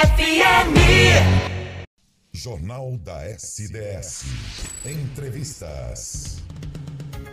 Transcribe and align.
Jornal 2.30 2.98
da 2.98 3.24
SDS. 3.24 4.27
Entrevistas. 4.85 6.43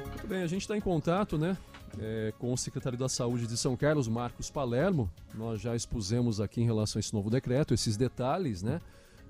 Muito 0.07 0.27
bem, 0.29 0.41
a 0.41 0.47
gente 0.47 0.61
está 0.61 0.77
em 0.77 0.79
contato, 0.79 1.37
né? 1.37 1.57
É, 1.99 2.33
com 2.39 2.53
o 2.53 2.57
secretário 2.57 2.97
da 2.97 3.09
Saúde 3.09 3.45
de 3.45 3.57
São 3.57 3.75
Carlos, 3.75 4.07
Marcos 4.07 4.49
Palermo. 4.49 5.11
Nós 5.35 5.59
já 5.59 5.75
expusemos 5.75 6.39
aqui 6.39 6.61
em 6.61 6.65
relação 6.65 6.97
a 6.97 7.01
esse 7.01 7.13
novo 7.13 7.29
decreto, 7.29 7.73
esses 7.73 7.97
detalhes, 7.97 8.63
né? 8.63 8.79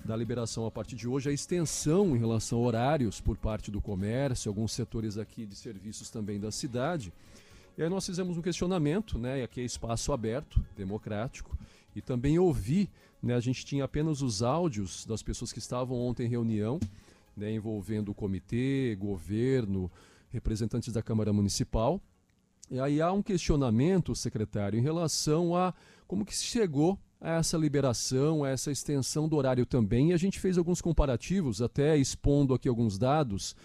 Da 0.06 0.16
liberação 0.16 0.68
a 0.68 0.72
partir 0.72 0.96
de 0.96 1.08
hoje, 1.08 1.32
a 1.32 1.34
extensão 1.34 2.16
em 2.16 2.20
relação 2.20 2.60
a 2.60 2.62
horários 2.62 3.20
por 3.20 3.36
parte 3.36 3.72
do 3.72 3.82
comércio, 3.82 4.50
alguns 4.50 4.72
setores 4.72 5.18
aqui 5.18 5.48
de 5.48 5.56
serviços 5.56 6.12
também 6.12 6.40
da 6.40 6.52
cidade. 6.52 7.12
E 7.78 7.84
aí 7.84 7.90
nós 7.90 8.08
fizemos 8.08 8.36
um 8.36 8.42
questionamento, 8.42 9.20
né? 9.20 9.40
E 9.40 9.44
aqui 9.44 9.62
é 9.62 9.64
espaço 9.64 10.12
aberto, 10.12 10.66
democrático, 10.76 11.56
e 11.96 12.02
também 12.02 12.40
ouvi, 12.40 12.90
né? 13.22 13.36
A 13.36 13.40
gente 13.40 13.64
tinha 13.64 13.84
apenas 13.84 14.24
os 14.24 14.42
áudios 14.42 15.06
das 15.06 15.22
pessoas 15.22 15.54
que 15.54 15.60
estavam 15.60 15.96
ontem 15.96 16.26
em 16.26 16.30
reunião, 16.30 16.80
né? 17.36 17.52
Envolvendo 17.52 18.10
o 18.10 18.16
comitê, 18.16 18.98
governo, 19.00 19.92
representantes 20.30 20.92
da 20.92 21.04
Câmara 21.04 21.32
Municipal. 21.32 22.02
E 22.72 22.80
aí 22.80 23.00
há 23.00 23.12
um 23.12 23.22
questionamento, 23.22 24.16
secretário, 24.16 24.80
em 24.80 24.82
relação 24.82 25.56
a 25.56 25.72
como 26.08 26.26
que 26.26 26.36
se 26.36 26.46
chegou 26.46 26.98
a 27.22 27.34
essa 27.34 27.58
liberação, 27.58 28.44
a 28.44 28.50
essa 28.50 28.72
extensão 28.72 29.30
do 29.30 29.36
horário 29.36 29.68
também. 29.68 30.10
E 30.10 30.14
a 30.14 30.18
gente 30.18 30.40
fez 30.40 30.58
alguns 30.58 30.82
comparativos, 30.82 31.62
até 31.62 31.96
expondo 31.96 32.56
aqui 32.56 32.68
alguns 32.68 32.98
dados. 32.98 33.56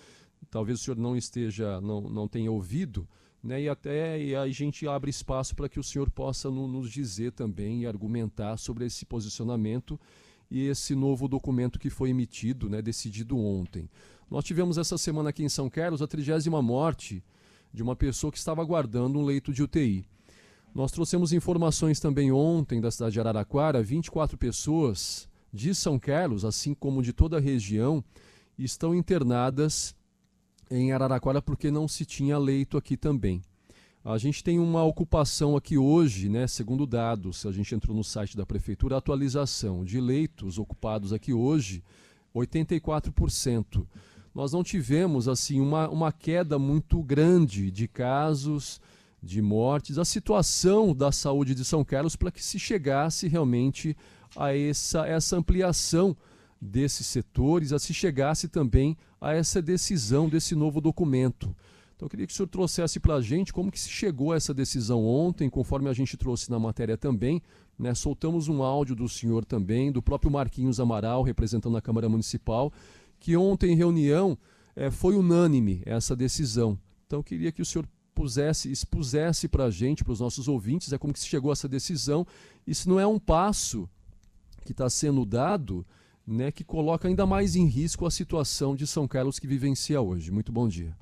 Talvez 0.51 0.81
o 0.81 0.85
senhor 0.85 0.99
não 0.99 1.17
esteja, 1.17 1.81
não, 1.81 2.03
não 2.03 2.29
tenha 2.29 2.53
ouvido, 2.53 3.09
né? 3.43 3.63
E 3.63 3.69
até 3.69 4.23
e 4.23 4.37
a 4.37 4.47
gente 4.49 4.87
abre 4.87 5.11
espaço 5.11 5.57
para 5.57 5.69
que 5.69 5.81
o 5.81 5.83
senhor 5.83 6.11
possa 6.11 6.51
no, 6.51 6.69
nos 6.69 6.91
dizer 6.91 7.33
também 7.33 7.83
e 7.83 7.87
argumentar 7.87 8.57
sobre 8.57 8.87
esse 8.87 9.05
posicionamento 9.05 9.99
e 10.51 10.67
esse 10.67 10.95
novo 10.95 11.27
documento 11.27 11.79
que 11.79 11.91
foi 11.91 12.11
emitido, 12.11 12.69
né, 12.69 12.83
decidido 12.83 13.39
ontem. 13.39 13.89
Nós 14.31 14.45
tivemos 14.45 14.79
essa 14.79 14.99
semana 14.99 15.31
aqui 15.31 15.43
em 15.43 15.49
São 15.49 15.69
Carlos 15.69 16.03
a 16.03 16.07
trigésima 16.07 16.61
morte 16.61 17.25
de 17.73 17.83
uma 17.83 17.97
pessoa 17.97 18.31
que 18.31 18.39
estava 18.39 18.61
aguardando 18.61 19.19
um 19.19 19.25
leito 19.25 19.53
de 19.53 19.63
UTI. 19.63 20.07
Nós 20.75 20.93
trouxemos 20.93 21.33
informações 21.33 22.01
também 22.01 22.31
ontem 22.31 22.81
da 22.81 22.91
cidade 22.91 23.15
de 23.15 23.21
Araraquara, 23.21 23.83
24 23.83 24.37
pessoas 24.39 25.29
de 25.53 25.75
São 25.75 25.99
Carlos, 25.99 26.45
assim 26.45 26.75
como 26.75 27.03
de 27.03 27.13
toda 27.13 27.37
a 27.39 27.41
região, 27.41 28.03
estão 28.59 28.95
internadas 28.95 29.95
em 30.73 30.93
Araraquara 30.93 31.43
porque 31.43 31.71
não 31.71 31.87
se 31.87 32.05
tinha 32.05 32.39
leito 32.39 32.77
aqui 32.77 32.97
também. 32.97 33.43
A 34.05 34.19
gente 34.19 34.43
tem 34.43 34.59
uma 34.59 34.83
ocupação 34.83 35.57
aqui 35.57 35.79
hoje, 35.79 36.29
né, 36.29 36.49
segundo 36.49 36.87
dados, 36.87 37.47
a 37.47 37.53
gente 37.53 37.73
entrou 37.73 37.97
no 37.97 38.03
site 38.03 38.37
da 38.37 38.45
prefeitura, 38.45 38.97
atualização 38.97 39.85
de 39.85 40.01
leitos 40.01 40.59
ocupados 40.59 41.13
aqui 41.13 41.33
hoje, 41.33 41.85
84%. 42.35 43.87
Nós 44.35 44.53
não 44.53 44.65
tivemos 44.65 45.29
assim 45.29 45.61
uma, 45.61 45.89
uma 45.89 46.11
queda 46.11 46.59
muito 46.59 47.01
grande 47.03 47.71
de 47.71 47.87
casos, 47.87 48.81
de 49.23 49.41
mortes, 49.41 49.99
a 49.99 50.05
situação 50.05 50.93
da 50.93 51.13
saúde 51.13 51.55
de 51.55 51.65
São 51.65 51.85
Carlos 51.85 52.17
para 52.17 52.33
que 52.33 52.43
se 52.43 52.59
chegasse 52.59 53.29
realmente 53.29 53.97
a 54.35 54.57
essa, 54.57 55.07
essa 55.07 55.37
ampliação 55.37 56.17
desses 56.63 57.09
setores, 57.09 57.73
a 57.73 57.79
se 57.79 57.93
chegasse 57.93 58.47
também 58.47 58.97
a 59.21 59.35
essa 59.35 59.61
decisão 59.61 60.29
desse 60.29 60.55
novo 60.55 60.81
documento. 60.81 61.55
Então 61.97 62.07
eu 62.07 62.11
queria 62.11 62.27
que 62.27 62.33
o 62.33 62.37
senhor 62.37 62.49
trouxesse 62.49 63.01
para 63.01 63.17
a 63.17 63.21
gente 63.21 63.53
como 63.53 63.71
que 63.71 63.81
se 63.81 63.89
chegou 63.89 64.33
a 64.33 64.37
essa 64.37 64.55
decisão 64.55 65.05
ontem, 65.05 65.51
conforme 65.51 65.89
a 65.89 65.93
gente 65.93 66.17
trouxe 66.17 66.51
na 66.51 66.61
matéria 66.61 66.97
também. 66.97 67.43
Né? 67.77 67.95
Soltamos 67.95 68.47
um 68.47 68.63
áudio 68.63 68.95
do 68.95 69.09
senhor 69.09 69.45
também, 69.45 69.91
do 69.91 70.01
próprio 70.01 70.31
Marquinhos 70.31 70.79
Amaral, 70.79 71.23
representando 71.23 71.77
a 71.77 71.83
Câmara 71.83 72.09
Municipal, 72.09 72.73
que 73.19 73.37
ontem 73.37 73.73
em 73.73 73.77
reunião 73.77 74.39
é, 74.77 74.89
foi 74.89 75.17
unânime 75.17 75.83
essa 75.85 76.15
decisão. 76.15 76.79
Então 77.07 77.19
eu 77.19 77.25
queria 77.25 77.51
que 77.51 77.63
o 77.63 77.67
senhor 77.67 77.89
pusesse, 78.15 78.71
expusesse 78.71 79.49
para 79.49 79.65
a 79.65 79.71
gente, 79.71 80.05
para 80.05 80.13
os 80.13 80.21
nossos 80.21 80.47
ouvintes, 80.47 80.93
é 80.93 80.99
como 80.99 81.13
que 81.13 81.21
se 81.21 81.27
chegou 81.27 81.51
a 81.51 81.55
essa 81.55 81.69
decisão. 81.69 82.25
Isso 82.65 82.89
não 82.89 83.01
é 83.01 83.07
um 83.07 83.19
passo 83.19 83.89
que 84.65 84.73
está 84.73 84.89
sendo 84.89 85.25
dado 85.25 85.85
né, 86.27 86.51
que 86.53 86.65
coloca 86.65 87.09
ainda 87.09 87.27
mais 87.27 87.57
em 87.57 87.67
risco 87.67 88.07
a 88.07 88.11
situação 88.11 88.75
de 88.75 88.87
São 88.87 89.09
Carlos 89.09 89.39
que 89.39 89.47
vivencia 89.47 90.01
hoje. 90.01 90.31
Muito 90.31 90.53
bom 90.53 90.69
dia. 90.69 90.95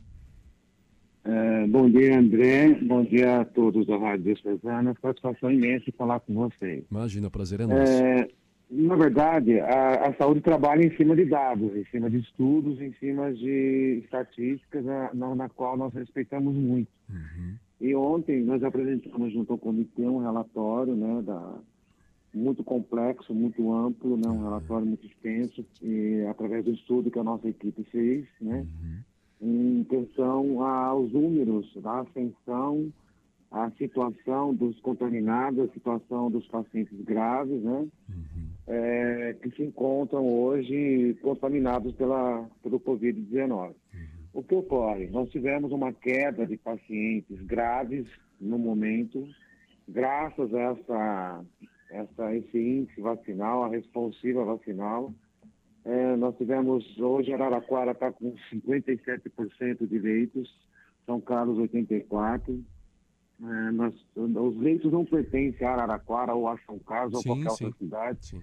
É, 1.24 1.66
bom 1.66 1.88
dia, 1.88 2.18
André. 2.18 2.74
Bom 2.82 3.04
dia 3.04 3.40
a 3.40 3.44
todos 3.44 3.86
da 3.86 3.96
Rádio 3.96 4.32
Despesana. 4.34 4.96
Satisfação 5.00 5.50
imensa 5.50 5.92
falar 5.96 6.20
com 6.20 6.34
vocês. 6.34 6.84
Imagina, 6.90 7.30
prazer 7.30 7.60
é 7.60 7.66
nosso. 7.66 7.92
É, 7.92 8.28
na 8.70 8.96
verdade, 8.96 9.58
a, 9.60 10.08
a, 10.08 10.14
saúde 10.14 10.40
trabalha 10.40 10.84
em 10.84 10.96
cima 10.96 11.14
de 11.14 11.24
dados, 11.24 11.76
em 11.76 11.84
cima 11.86 12.08
de 12.08 12.18
estudos, 12.18 12.80
em 12.80 12.92
cima 12.94 13.32
de 13.32 14.00
estatísticas, 14.04 14.84
na, 14.84 15.12
na, 15.12 15.34
na 15.34 15.48
qual 15.48 15.76
nós 15.76 15.92
respeitamos 15.92 16.54
muito. 16.54 16.88
Uhum. 17.08 17.54
E 17.80 17.94
ontem 17.94 18.42
nós 18.42 18.62
apresentamos 18.62 19.32
junto 19.32 19.52
ao 19.52 19.58
comitê 19.58 20.02
um 20.02 20.18
relatório 20.18 20.94
né, 20.94 21.22
da, 21.22 21.54
muito 22.32 22.62
complexo, 22.62 23.34
muito 23.34 23.72
amplo, 23.72 24.16
né? 24.16 24.28
um 24.28 24.42
relatório 24.42 24.86
muito 24.86 25.06
extenso, 25.06 25.64
e, 25.82 26.24
através 26.28 26.64
do 26.64 26.72
estudo 26.72 27.10
que 27.10 27.18
a 27.18 27.24
nossa 27.24 27.48
equipe 27.48 27.82
fez, 27.84 28.26
né? 28.40 28.66
em 29.40 29.80
atenção 29.82 30.62
aos 30.62 31.12
números 31.12 31.72
da 31.76 32.00
ascensão, 32.00 32.92
a 33.50 33.70
situação 33.72 34.54
dos 34.54 34.78
contaminados, 34.80 35.68
a 35.68 35.72
situação 35.72 36.30
dos 36.30 36.46
pacientes 36.46 37.00
graves, 37.00 37.60
né? 37.62 37.88
Uhum. 38.08 38.50
É, 38.68 39.36
que 39.42 39.50
se 39.50 39.62
encontram 39.64 40.24
hoje 40.24 41.18
contaminados 41.20 41.92
pela, 41.96 42.48
pelo 42.62 42.78
Covid-19. 42.78 43.50
Uhum. 43.50 43.74
O 44.32 44.42
que 44.44 44.54
ocorre? 44.54 45.08
Nós 45.08 45.28
tivemos 45.30 45.72
uma 45.72 45.92
queda 45.92 46.46
de 46.46 46.56
pacientes 46.56 47.40
graves 47.42 48.06
no 48.40 48.56
momento, 48.56 49.26
graças 49.88 50.54
a 50.54 50.60
essa 50.60 51.44
essa, 51.90 52.34
esse 52.34 52.58
índice 52.58 53.00
vacinal, 53.00 53.64
a 53.64 53.68
responsiva 53.68 54.44
vacinal. 54.44 55.12
É, 55.84 56.16
nós 56.16 56.36
tivemos, 56.36 56.84
hoje 56.98 57.32
Araraquara 57.32 57.92
está 57.92 58.12
com 58.12 58.34
57% 58.52 59.86
de 59.86 59.98
leitos, 59.98 60.48
São 61.06 61.20
Carlos 61.20 61.58
84%. 61.58 62.62
É, 63.42 63.70
nós, 63.72 63.94
os 64.14 64.56
leitos 64.58 64.92
não 64.92 65.04
pertencem 65.04 65.66
a 65.66 65.72
Araraquara 65.72 66.34
ou 66.34 66.46
a 66.46 66.58
São 66.66 66.78
Carlos 66.78 67.22
sim, 67.22 67.30
ou 67.30 67.36
qualquer 67.36 67.50
sim, 67.50 67.64
outra 67.64 67.78
cidade. 67.78 68.26
Sim. 68.26 68.42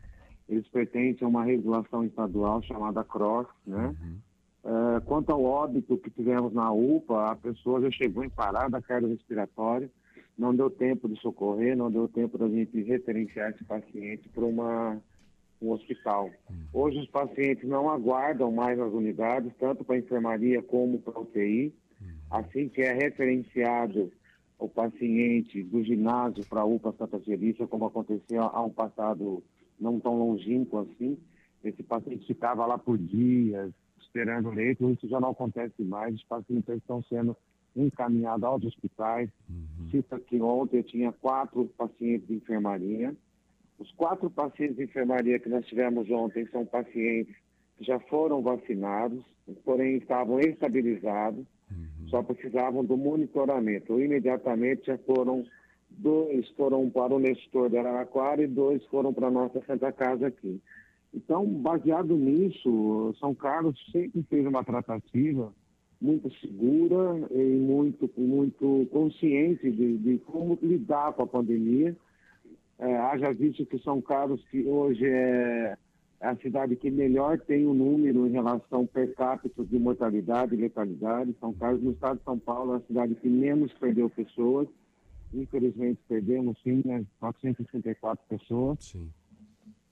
Eles 0.50 0.68
pertencem 0.70 1.26
a 1.26 1.28
uma 1.28 1.44
regulação 1.44 2.04
estadual 2.04 2.62
chamada 2.64 3.04
CROSS, 3.04 3.52
né? 3.66 3.96
Uhum. 4.02 4.18
É, 4.64 5.00
quanto 5.02 5.32
ao 5.32 5.44
óbito 5.44 5.98
que 5.98 6.10
tivemos 6.10 6.54
na 6.54 6.72
UPA, 6.72 7.32
a 7.32 7.36
pessoa 7.36 7.82
já 7.82 7.92
chegou 7.92 8.24
em 8.24 8.30
parada 8.30 8.82
cardiorrespiratória, 8.82 9.90
não 10.38 10.56
deu 10.56 10.70
tempo 10.70 11.10
de 11.10 11.20
socorrer, 11.20 11.76
não 11.76 11.92
deu 11.92 12.08
tempo 12.08 12.38
da 12.38 12.48
gente 12.48 12.82
referenciar 12.84 13.52
esse 13.52 13.64
paciente 13.64 14.30
para 14.30 14.46
uma 14.46 15.02
um 15.60 15.72
hospital. 15.72 16.30
Uhum. 16.50 16.66
Hoje 16.72 17.00
os 17.00 17.10
pacientes 17.10 17.68
não 17.68 17.90
aguardam 17.90 18.52
mais 18.52 18.78
nas 18.78 18.94
unidades, 18.94 19.52
tanto 19.60 19.84
para 19.84 19.96
a 19.96 20.00
enfermaria 20.00 20.62
como 20.62 21.00
para 21.00 21.18
a 21.18 21.22
UTI. 21.22 21.74
Uhum. 22.00 22.08
Assim 22.30 22.70
que 22.70 22.82
é 22.82 22.94
referenciado 22.94 24.12
o 24.60 24.70
paciente 24.70 25.64
do 25.64 25.84
ginásio 25.84 26.46
para 26.46 26.62
a 26.62 26.66
UPA 26.66 26.94
Santa 26.98 27.20
Felícia, 27.20 27.68
como 27.68 27.86
aconteceu 27.86 28.44
há 28.44 28.64
um 28.64 28.70
passado 28.70 29.44
não 29.80 30.00
tão 30.00 30.18
longínquo 30.18 30.80
assim, 30.80 31.18
esse 31.64 31.84
paciente 31.84 32.26
ficava 32.26 32.66
lá 32.66 32.78
por 32.78 32.98
dias 32.98 33.72
esperando 34.00 34.50
leito, 34.50 34.90
isso 34.90 35.08
já 35.08 35.20
não 35.20 35.30
acontece 35.30 35.84
mais, 35.84 36.16
os 36.16 36.24
pacientes 36.24 36.76
estão 36.76 37.04
sendo 37.04 37.38
encaminhado 37.76 38.46
aos 38.46 38.64
hospitais. 38.64 39.30
Uhum. 39.48 39.77
Cita 39.92 40.20
que 40.20 40.42
ontem 40.42 40.78
eu 40.78 40.84
tinha 40.84 41.12
quatro 41.12 41.66
pacientes 41.78 42.28
de 42.28 42.36
enfermaria. 42.36 43.16
Os 43.80 43.92
quatro 43.92 44.30
pacientes 44.30 44.78
de 44.78 44.84
enfermaria 44.84 45.40
que 45.40 45.50
nós 45.50 45.66
tivemos 45.66 46.10
ontem 46.10 46.48
são 46.48 46.66
pacientes 46.66 47.36
que 47.78 47.84
já 47.84 48.00
foram 48.00 48.42
vacinados, 48.42 49.24
porém 49.64 49.98
estavam 49.98 50.40
estabilizados, 50.40 51.46
uhum. 51.70 52.08
só 52.10 52.24
precisavam 52.24 52.84
do 52.84 52.98
monitoramento. 52.98 54.00
Imediatamente 54.00 54.88
já 54.88 54.98
foram 55.00 55.46
dois 55.90 56.48
foram 56.50 56.90
para 56.90 57.14
o 57.14 57.20
Nestor 57.20 57.70
de 57.70 57.78
Araraquara 57.78 58.44
e 58.44 58.48
dois 58.48 58.84
foram 58.88 59.14
para 59.14 59.28
a 59.28 59.32
nossa 59.32 59.62
Santa 59.66 59.92
Casa 59.92 60.28
aqui. 60.28 60.62
Então, 61.14 61.46
baseado 61.46 62.16
nisso, 62.16 63.16
São 63.20 63.34
Carlos 63.34 63.80
sempre 63.92 64.24
fez 64.24 64.46
uma 64.46 64.64
tratativa 64.64 65.54
muito 66.00 66.32
segura 66.40 67.28
e 67.32 67.58
muito, 67.58 68.10
muito 68.18 68.88
consciente 68.92 69.72
de, 69.72 69.98
de 69.98 70.18
como 70.20 70.58
lidar 70.62 71.14
com 71.14 71.24
a 71.24 71.28
pandemia. 71.28 71.96
É, 72.80 72.96
haja 72.98 73.34
visto 73.34 73.66
que 73.66 73.80
São 73.80 74.00
Carlos, 74.02 74.44
que 74.52 74.64
hoje 74.64 75.06
é 75.06 75.76
a 76.22 76.36
cidade 76.36 76.76
que 76.76 76.90
melhor 76.90 77.40
tem 77.40 77.66
o 77.66 77.74
número 77.74 78.28
em 78.28 78.32
relação 78.32 78.86
per 78.86 79.14
capita 79.16 79.64
de 79.64 79.80
mortalidade 79.80 80.54
e 80.54 80.58
letalidade. 80.58 81.36
São 81.40 81.54
Carlos, 81.54 81.82
no 81.82 81.92
estado 81.92 82.18
de 82.18 82.24
São 82.24 82.38
Paulo, 82.40 82.74
é 82.74 82.78
a 82.78 82.82
cidade 82.82 83.16
que 83.16 83.30
menos 83.30 83.72
perdeu 83.74 84.10
pessoas. 84.10 84.68
infelizmente 85.34 86.00
perdemos 86.08 86.58
sim, 86.64 86.82
né, 86.86 87.04
464 87.20 88.24
pessoas. 88.30 88.78
Sim. 88.84 89.10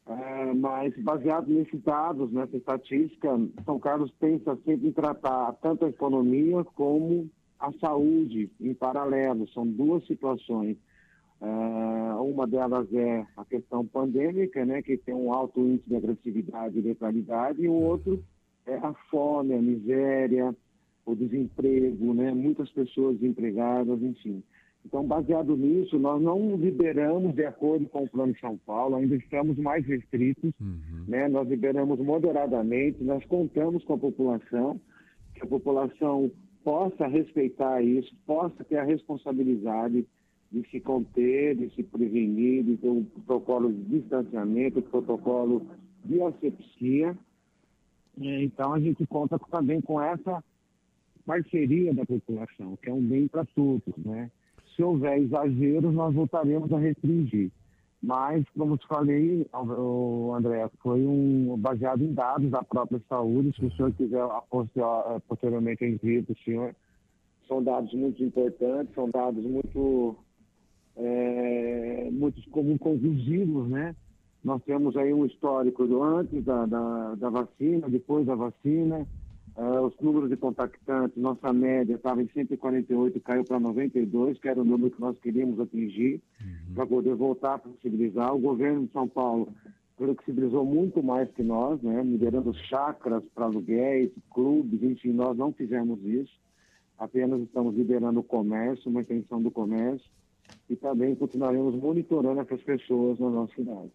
É, 0.07 0.53
mas 0.53 0.95
baseado 1.01 1.47
nesses 1.47 1.81
dados, 1.81 2.31
nessa 2.31 2.55
estatística, 2.55 3.27
São 3.65 3.79
Carlos 3.79 4.11
pensa 4.19 4.55
sempre 4.63 4.89
em 4.89 4.91
tratar 4.91 5.53
tanto 5.53 5.85
a 5.85 5.89
economia 5.89 6.63
como 6.75 7.27
a 7.59 7.71
saúde 7.73 8.51
em 8.61 8.73
paralelo. 8.73 9.47
São 9.49 9.65
duas 9.65 10.05
situações. 10.05 10.77
É, 11.41 12.13
uma 12.21 12.45
delas 12.45 12.87
é 12.93 13.25
a 13.35 13.43
questão 13.45 13.85
pandêmica, 13.85 14.63
né, 14.63 14.81
que 14.81 14.95
tem 14.97 15.13
um 15.13 15.33
alto 15.33 15.59
índice 15.59 15.89
de 15.89 15.95
agressividade 15.95 16.77
e 16.77 16.81
letalidade, 16.81 17.63
e 17.63 17.67
o 17.67 17.73
outro 17.73 18.23
é 18.65 18.75
a 18.75 18.93
fome, 19.09 19.53
a 19.53 19.61
miséria, 19.61 20.55
o 21.05 21.15
desemprego, 21.15 22.13
né, 22.13 22.31
muitas 22.31 22.69
pessoas 22.71 23.17
desempregadas, 23.17 24.01
enfim. 24.01 24.43
Então, 24.85 25.03
baseado 25.03 25.57
nisso, 25.57 25.97
nós 25.97 26.21
não 26.21 26.55
liberamos 26.55 27.33
de 27.33 27.43
acordo 27.43 27.87
com 27.87 28.03
o 28.03 28.09
Plano 28.09 28.33
de 28.33 28.39
São 28.39 28.55
Paulo, 28.57 28.95
ainda 28.95 29.15
estamos 29.15 29.57
mais 29.57 29.83
restritos, 29.85 30.53
Uhum. 30.61 31.05
né? 31.07 31.27
nós 31.27 31.47
liberamos 31.49 31.99
moderadamente, 31.99 33.03
nós 33.03 33.25
contamos 33.25 33.83
com 33.83 33.93
a 33.95 33.97
população, 33.97 34.79
que 35.33 35.41
a 35.41 35.47
população 35.47 36.31
possa 36.63 37.07
respeitar 37.07 37.81
isso, 37.81 38.15
possa 38.27 38.63
ter 38.63 38.77
a 38.77 38.83
responsabilidade 38.83 40.05
de 40.51 40.69
se 40.69 40.79
conter, 40.79 41.55
de 41.55 41.69
se 41.75 41.83
prevenir, 41.83 42.63
de 42.63 42.77
ter 42.77 42.87
um 42.89 43.03
protocolo 43.03 43.73
de 43.73 43.99
distanciamento, 43.99 44.81
protocolo 44.83 45.65
de 46.05 46.21
asepsia. 46.21 47.17
Então, 48.17 48.73
a 48.73 48.79
gente 48.79 49.05
conta 49.07 49.37
também 49.51 49.81
com 49.81 49.99
essa 50.01 50.43
parceria 51.25 51.93
da 51.93 52.05
população, 52.05 52.77
que 52.81 52.89
é 52.89 52.93
um 52.93 53.01
bem 53.01 53.27
para 53.27 53.43
todos, 53.45 53.81
né? 53.97 54.29
Se 54.75 54.83
houver 54.83 55.19
exageros, 55.19 55.93
nós 55.93 56.13
voltaremos 56.13 56.71
a 56.73 56.77
restringir. 56.77 57.51
Mas, 58.03 58.45
como 58.55 58.77
te 58.77 58.85
falei, 58.87 59.47
André, 60.35 60.69
foi 60.83 61.03
um 61.05 61.57
baseado 61.57 62.03
em 62.03 62.13
dados 62.13 62.51
da 62.51 62.61
própria 62.61 63.01
saúde. 63.09 63.55
Se 63.57 63.65
o 63.65 63.71
senhor 63.71 63.91
quiser 63.93 64.23
posterior- 64.49 65.21
posteriormente 65.27 65.85
enviar 65.85 66.23
para 66.23 66.33
o 66.33 66.37
senhor, 66.43 66.75
são 67.47 67.63
dados 67.63 67.91
muito 67.93 68.23
importantes, 68.23 68.93
são 68.93 69.09
dados 69.09 69.43
muito, 69.43 70.15
é, 70.97 72.09
muito 72.11 72.47
como 72.51 72.77
conclusivos, 72.77 73.69
né? 73.69 73.95
Nós 74.43 74.61
temos 74.63 74.95
aí 74.95 75.11
um 75.11 75.25
histórico 75.25 75.87
do 75.87 76.03
antes 76.03 76.43
da, 76.43 76.65
da, 76.67 77.15
da 77.15 77.29
vacina, 77.29 77.89
depois 77.89 78.27
da 78.27 78.35
vacina, 78.35 79.07
ah, 79.57 79.81
os 79.81 79.97
números 79.99 80.29
de 80.29 80.35
contactantes, 80.35 81.15
nossa 81.15 81.53
média 81.53 81.95
estava 81.95 82.21
em 82.21 82.27
148, 82.27 83.19
caiu 83.21 83.43
para 83.45 83.59
92, 83.59 84.37
que 84.37 84.49
era 84.49 84.59
o 84.59 84.65
número 84.65 84.91
que 84.91 84.99
nós 84.99 85.17
queríamos 85.19 85.59
atingir, 85.59 86.21
para 86.73 86.85
poder 86.85 87.15
voltar 87.15 87.55
a 87.55 87.59
flexibilizar. 87.59 88.35
O 88.35 88.39
governo 88.39 88.85
de 88.85 88.91
São 88.91 89.07
Paulo 89.07 89.47
flexibilizou 89.97 90.65
muito 90.65 91.01
mais 91.01 91.31
que 91.31 91.41
nós, 91.41 91.81
né, 91.81 92.03
liberando 92.03 92.53
chacras 92.53 93.23
para 93.33 93.45
aluguéis, 93.45 94.11
clubes, 94.33 94.83
enfim, 94.83 95.13
nós 95.13 95.37
não 95.37 95.53
fizemos 95.53 96.03
isso. 96.03 96.33
Apenas 96.97 97.41
estamos 97.41 97.75
liberando 97.75 98.19
o 98.19 98.23
comércio, 98.23 98.89
uma 98.89 99.01
intenção 99.01 99.41
do 99.41 99.51
comércio, 99.51 100.09
e 100.69 100.75
também 100.75 101.15
continuaremos 101.15 101.75
monitorando 101.75 102.41
essas 102.41 102.61
pessoas 102.61 103.19
na 103.19 103.29
nossa 103.29 103.53
cidade. 103.55 103.91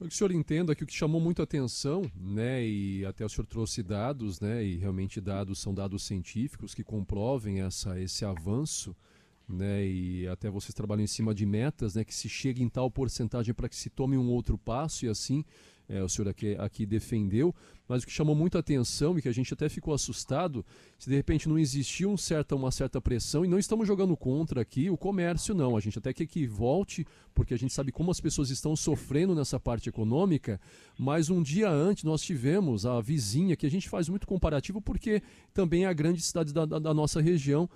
O 0.00 0.08
que 0.08 0.14
o 0.14 0.16
senhor 0.16 0.32
entenda 0.32 0.74
que 0.74 0.82
o 0.82 0.86
que 0.86 0.94
chamou 0.94 1.20
muito 1.20 1.42
atenção, 1.42 2.10
né, 2.16 2.66
e 2.66 3.04
até 3.04 3.22
o 3.22 3.28
senhor 3.28 3.46
trouxe 3.46 3.82
dados, 3.82 4.40
né, 4.40 4.64
e 4.64 4.78
realmente 4.78 5.20
dados 5.20 5.58
são 5.58 5.74
dados 5.74 6.04
científicos 6.04 6.74
que 6.74 6.82
comprovem 6.82 7.60
essa, 7.60 8.00
esse 8.00 8.24
avanço, 8.24 8.96
né, 9.46 9.86
e 9.86 10.26
até 10.26 10.48
vocês 10.48 10.72
trabalham 10.72 11.04
em 11.04 11.06
cima 11.06 11.34
de 11.34 11.44
metas, 11.44 11.96
né, 11.96 12.02
que 12.02 12.14
se 12.14 12.30
chegue 12.30 12.62
em 12.62 12.68
tal 12.70 12.90
porcentagem 12.90 13.52
para 13.52 13.68
que 13.68 13.76
se 13.76 13.90
tome 13.90 14.16
um 14.16 14.30
outro 14.30 14.56
passo 14.56 15.04
e 15.04 15.08
assim 15.10 15.44
é, 15.90 16.02
o 16.02 16.08
senhor 16.08 16.28
aqui, 16.28 16.54
aqui 16.56 16.86
defendeu, 16.86 17.52
mas 17.88 18.04
o 18.04 18.06
que 18.06 18.12
chamou 18.12 18.34
muito 18.34 18.56
atenção 18.56 19.18
e 19.18 19.22
que 19.22 19.28
a 19.28 19.32
gente 19.32 19.52
até 19.52 19.68
ficou 19.68 19.92
assustado, 19.92 20.64
se 20.96 21.10
de 21.10 21.16
repente 21.16 21.48
não 21.48 21.58
existia 21.58 22.08
um 22.08 22.16
certa, 22.16 22.54
uma 22.54 22.70
certa 22.70 23.00
pressão, 23.00 23.44
e 23.44 23.48
não 23.48 23.58
estamos 23.58 23.88
jogando 23.88 24.16
contra 24.16 24.60
aqui 24.60 24.88
o 24.88 24.96
comércio, 24.96 25.52
não. 25.52 25.76
A 25.76 25.80
gente 25.80 25.98
até 25.98 26.14
quer 26.14 26.26
que 26.26 26.46
volte, 26.46 27.04
porque 27.34 27.52
a 27.52 27.58
gente 27.58 27.74
sabe 27.74 27.90
como 27.90 28.12
as 28.12 28.20
pessoas 28.20 28.50
estão 28.50 28.76
sofrendo 28.76 29.34
nessa 29.34 29.58
parte 29.58 29.88
econômica, 29.88 30.60
mas 30.96 31.28
um 31.28 31.42
dia 31.42 31.68
antes 31.68 32.04
nós 32.04 32.22
tivemos 32.22 32.86
a 32.86 33.00
vizinha, 33.00 33.56
que 33.56 33.66
a 33.66 33.70
gente 33.70 33.88
faz 33.88 34.08
muito 34.08 34.28
comparativo, 34.28 34.80
porque 34.80 35.20
também 35.52 35.84
é 35.84 35.88
a 35.88 35.92
grande 35.92 36.22
cidade 36.22 36.54
da, 36.54 36.64
da, 36.64 36.78
da 36.78 36.94
nossa 36.94 37.20
região, 37.20 37.68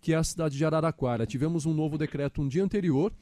que 0.00 0.12
é 0.12 0.16
a 0.16 0.24
cidade 0.24 0.56
de 0.56 0.64
Araraquara. 0.64 1.24
Tivemos 1.26 1.64
um 1.64 1.72
novo 1.72 1.96
decreto 1.96 2.42
um 2.42 2.48
dia 2.48 2.64
anterior, 2.64 3.12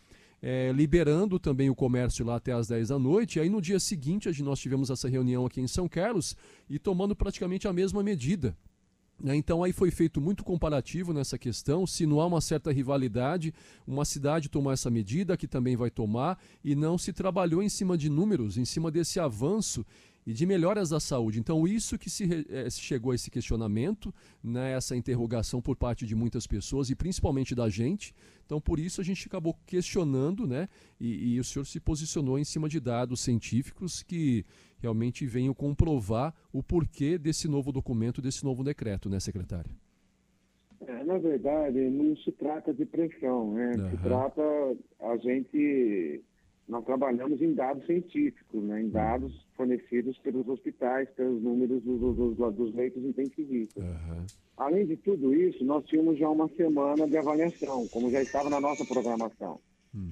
é, 0.41 0.73
liberando 0.73 1.39
também 1.39 1.69
o 1.69 1.75
comércio 1.75 2.25
lá 2.25 2.37
até 2.37 2.53
às 2.53 2.69
10 2.69 2.89
da 2.89 2.99
noite. 2.99 3.39
E 3.39 3.43
aí 3.43 3.49
no 3.49 3.61
dia 3.61 3.81
seguinte 3.81 4.43
nós 4.43 4.61
tivemos 4.61 4.91
essa 4.91 5.09
reunião 5.09 5.45
aqui 5.47 5.61
em 5.61 5.69
São 5.69 5.89
Carlos 5.89 6.37
e 6.69 6.79
tomando 6.79 7.15
praticamente 7.15 7.67
a 7.67 7.73
mesma 7.73 8.03
medida. 8.03 8.57
né? 9.21 9.35
Então 9.35 9.65
aí 9.65 9.73
foi 9.73 9.91
feito 9.91 10.21
muito 10.21 10.45
comparativo 10.45 11.13
nessa 11.13 11.37
questão. 11.37 11.87
Se 11.87 12.07
não 12.07 12.21
há 12.21 12.27
uma 12.27 12.41
certa 12.41 12.71
rivalidade, 12.71 13.53
uma 13.87 14.05
cidade 14.05 14.49
tomou 14.49 14.73
essa 14.73 14.91
medida, 14.91 15.37
que 15.37 15.49
também 15.49 15.77
vai 15.77 15.91
tomar, 15.91 16.39
e 16.63 16.75
não 16.75 16.97
se 16.97 17.13
trabalhou 17.13 17.63
em 17.63 17.69
cima 17.69 17.99
de 17.99 18.09
números, 18.09 18.57
em 18.57 18.65
cima 18.65 18.91
desse 18.91 19.19
avanço 19.19 19.85
e 20.29 20.33
de 20.35 20.45
melhoras 20.45 20.91
da 20.91 21.01
saúde. 21.01 21.41
Então, 21.41 21.67
isso 21.67 21.99
que 21.99 22.11
se 22.11 22.45
eh, 22.51 22.69
se 22.69 22.83
chegou 22.83 23.13
a 23.13 23.15
esse 23.15 23.31
questionamento, 23.31 24.15
né, 24.45 24.73
essa 24.73 24.95
interrogação 24.95 25.59
por 25.59 25.75
parte 25.75 26.05
de 26.05 26.15
muitas 26.15 26.47
pessoas 26.47 26.91
e 26.91 26.95
principalmente 26.95 27.55
da 27.55 27.71
gente. 27.71 28.15
Então, 28.45 28.61
por 28.61 28.79
isso 28.79 29.01
a 29.01 29.05
gente 29.05 29.27
acabou 29.27 29.57
questionando, 29.67 30.47
né? 30.47 30.69
E, 31.01 31.33
e 31.33 31.41
o 31.41 31.45
senhor 31.45 31.65
se 31.65 31.81
posicionou 31.81 32.39
em 32.39 32.45
cima 32.45 32.69
de 32.69 32.79
dados 32.79 33.21
científicos 33.21 34.03
que 34.03 34.45
realmente 34.79 35.25
venham 35.25 35.55
comprovar 35.55 36.35
o 36.53 36.63
porquê 36.63 37.17
desse 37.17 37.49
novo 37.49 37.73
documento, 37.73 38.21
desse 38.21 38.45
novo 38.45 38.63
decreto, 38.63 39.09
né, 39.09 39.19
secretário? 39.19 39.71
É, 40.83 41.05
na 41.05 41.17
verdade, 41.17 41.79
não 41.89 42.15
se 42.19 42.33
trata 42.33 42.75
de 42.75 42.85
pressão, 42.85 43.55
né? 43.55 43.73
Se 43.73 43.81
Aham. 43.81 43.97
trata, 44.03 44.43
a 45.01 45.17
gente, 45.17 46.23
nós 46.69 46.85
trabalhamos 46.85 47.41
em 47.41 47.55
dados 47.55 47.85
científicos, 47.87 48.63
né? 48.63 48.83
Em 48.83 48.89
dados 48.91 49.47
fornecidos 49.57 50.19
pelos 50.19 50.47
hospitais, 50.49 51.09
pelos 51.11 51.43
números 51.43 51.83
dos, 51.83 51.99
dos- 52.37 52.55
dos- 52.55 52.75
leitos 52.75 53.03
intensivistas. 53.05 53.83
Aham. 53.83 54.27
Além 54.57 54.87
de 54.87 54.97
tudo 54.97 55.33
isso, 55.35 55.65
nós 55.65 55.85
tínhamos 55.87 56.19
já 56.19 56.29
uma 56.29 56.49
semana 56.51 57.07
de 57.09 57.17
avaliação, 57.17 57.87
como 57.89 58.11
já 58.11 58.21
estava 58.21 58.51
na 58.51 58.61
nossa 58.61 58.85
programação. 58.85 59.61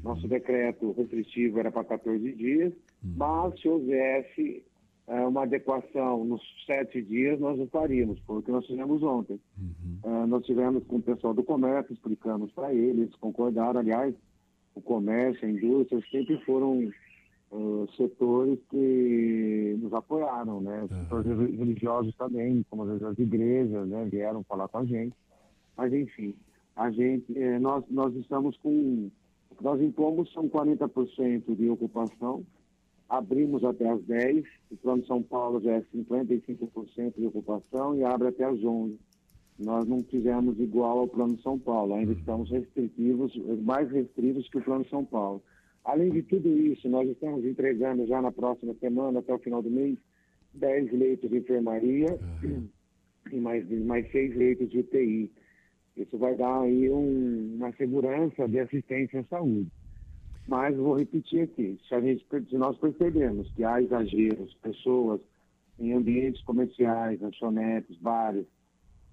Nosso 0.03 0.27
decreto 0.27 0.93
restritivo 0.93 1.59
era 1.61 1.71
para 1.71 1.85
14 1.85 2.33
dias, 2.33 2.73
mas 3.03 3.61
se 3.61 3.69
houvesse 3.69 4.65
eh, 5.07 5.27
uma 5.27 5.43
adequação 5.43 6.25
nos 6.25 6.41
sete 6.65 7.03
dias, 7.03 7.39
nós 7.39 7.59
o 7.61 7.67
faríamos, 7.67 8.19
foi 8.21 8.39
o 8.39 8.43
que 8.43 8.51
nós 8.51 8.67
fizemos 8.67 9.03
ontem. 9.03 9.39
Ah, 10.03 10.27
nós 10.27 10.45
tivemos 10.47 10.83
com 10.87 10.97
o 10.97 11.03
pessoal 11.03 11.35
do 11.35 11.45
comércio, 11.45 11.93
explicamos 11.93 12.51
para 12.53 12.73
eles, 12.73 13.15
concordaram, 13.17 13.79
aliás, 13.81 14.15
o 14.77 14.81
comércio, 14.83 15.49
a 15.49 15.51
indústria 15.51 16.01
sempre 16.11 16.39
foram 16.45 16.93
ah, 17.51 17.87
setores 17.97 18.59
que 18.71 19.77
nos 19.81 19.93
apoiaram, 19.93 20.61
né? 20.61 20.85
Os 20.85 20.91
setores 20.91 21.27
religiosos 21.59 22.15
também, 22.17 22.65
como 22.71 22.83
às 22.83 22.89
vezes 22.91 23.03
as 23.05 23.19
igrejas, 23.19 23.89
né, 23.89 24.07
vieram 24.11 24.45
falar 24.45 24.69
com 24.69 24.79
a 24.79 24.85
gente. 24.85 25.17
Mas 25.77 25.93
enfim, 25.93 26.35
a 26.75 26.91
gente, 26.91 27.27
eh, 27.37 27.59
nós, 27.59 27.85
nós 27.89 28.15
estamos 28.17 28.57
com, 28.59 29.11
nós 29.61 29.81
impomos 29.81 30.31
são 30.33 30.49
40% 30.49 31.57
de 31.57 31.71
ocupação, 31.71 32.45
abrimos 33.09 33.65
até 33.65 33.89
às 33.89 34.03
10, 34.03 34.45
o 34.71 34.77
plano 34.77 35.03
de 35.03 35.09
São 35.09 35.23
Paulo 35.23 35.61
já 35.61 35.73
é 35.73 35.81
55% 35.95 37.15
de 37.17 37.27
ocupação 37.27 37.95
e 37.95 38.05
abre 38.05 38.29
até 38.29 38.45
às 38.45 38.63
11. 38.63 38.99
Nós 39.59 39.87
não 39.89 40.03
fizemos 40.05 40.59
igual 40.61 40.99
ao 40.99 41.09
plano 41.09 41.39
São 41.41 41.59
Paulo, 41.59 41.95
ainda 41.95 42.13
estamos 42.13 42.51
restritivos, 42.51 43.35
mais 43.63 43.91
restritos 43.91 44.49
que 44.51 44.59
o 44.59 44.63
plano 44.63 44.87
São 44.89 45.05
Paulo. 45.05 45.43
Além 45.85 46.11
de 46.11 46.23
tudo 46.23 46.49
isso, 46.49 46.89
nós 46.89 47.09
estamos 47.09 47.45
entregando 47.45 48.07
já 48.07 48.21
na 48.21 48.31
próxima 48.33 48.75
semana, 48.75 49.21
até 49.21 49.33
o 49.33 49.39
final 49.39 49.63
do 49.63 49.71
mês, 49.71 49.97
10 50.53 50.93
leitos 50.93 51.31
de 51.31 51.39
enfermaria 51.39 52.19
e 53.33 53.37
mais, 53.37 53.67
mais 53.85 54.11
6 54.11 54.37
leitos 54.37 54.69
de 54.69 54.81
UTI. 54.81 55.31
Isso 55.97 56.19
vai 56.19 56.35
dar 56.35 56.61
aí 56.61 56.91
um- 56.91 57.55
uma 57.57 57.73
segurança 57.73 58.47
de 58.47 58.59
assistência 58.59 59.21
à 59.21 59.25
saúde. 59.25 59.69
Mas 60.47 60.77
vou 60.77 60.95
repetir 60.95 61.43
aqui, 61.43 61.79
se, 61.89 61.95
a 61.95 62.01
gente, 62.01 62.25
se 62.49 62.57
nós 62.57 62.77
percebemos 62.79 63.51
que 63.53 63.65
há 63.65 63.81
exageros, 63.81 64.55
pessoas 64.63 65.21
em 65.79 65.93
ambientes 65.93 66.43
comerciais, 66.43 67.21
lanchonetes, 67.21 67.97
bares, 67.99 68.47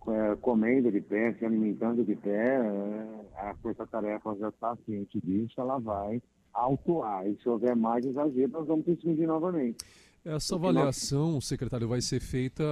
eh, 0.07 0.37
comendo 0.41 0.91
de 0.91 1.01
pé, 1.01 1.33
se 1.33 1.45
alimentando 1.45 2.03
de 2.03 2.15
pé, 2.15 2.57
eh, 2.57 3.25
a 3.37 3.53
Força-Tarefa 3.61 4.35
já 4.35 4.49
está 4.49 4.75
ciente 4.85 5.19
disso, 5.21 5.53
ela 5.57 5.79
vai 5.79 6.21
autuar. 6.53 7.27
E 7.27 7.35
se 7.41 7.49
houver 7.49 7.75
mais 7.75 8.05
exagero, 8.05 8.51
nós 8.51 8.67
vamos 8.67 8.85
restringir 8.85 9.27
novamente. 9.27 9.77
Essa 10.25 10.55
avaliação, 10.55 11.41
secretário, 11.41 11.87
vai 11.87 11.99
ser 12.01 12.21
feita 12.21 12.63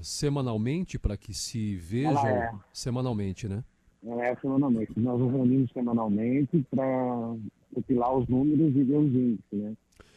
semanalmente 0.00 0.98
para 0.98 1.16
que 1.16 1.34
se 1.34 1.76
veja 1.76 2.08
Ela 2.08 2.28
é. 2.30 2.52
semanalmente, 2.72 3.46
né? 3.46 3.62
Ela 4.02 4.26
é 4.26 4.36
semanalmente. 4.36 4.92
Nós 4.98 5.20
nos 5.20 5.30
reunimos 5.30 5.70
semanalmente 5.72 6.64
para 6.70 7.34
compilar 7.74 8.16
os 8.16 8.26
números 8.26 8.74
e 8.74 8.84
ver 8.84 8.96
os 8.96 9.12
índices, 9.14 9.44
né? 9.52 9.74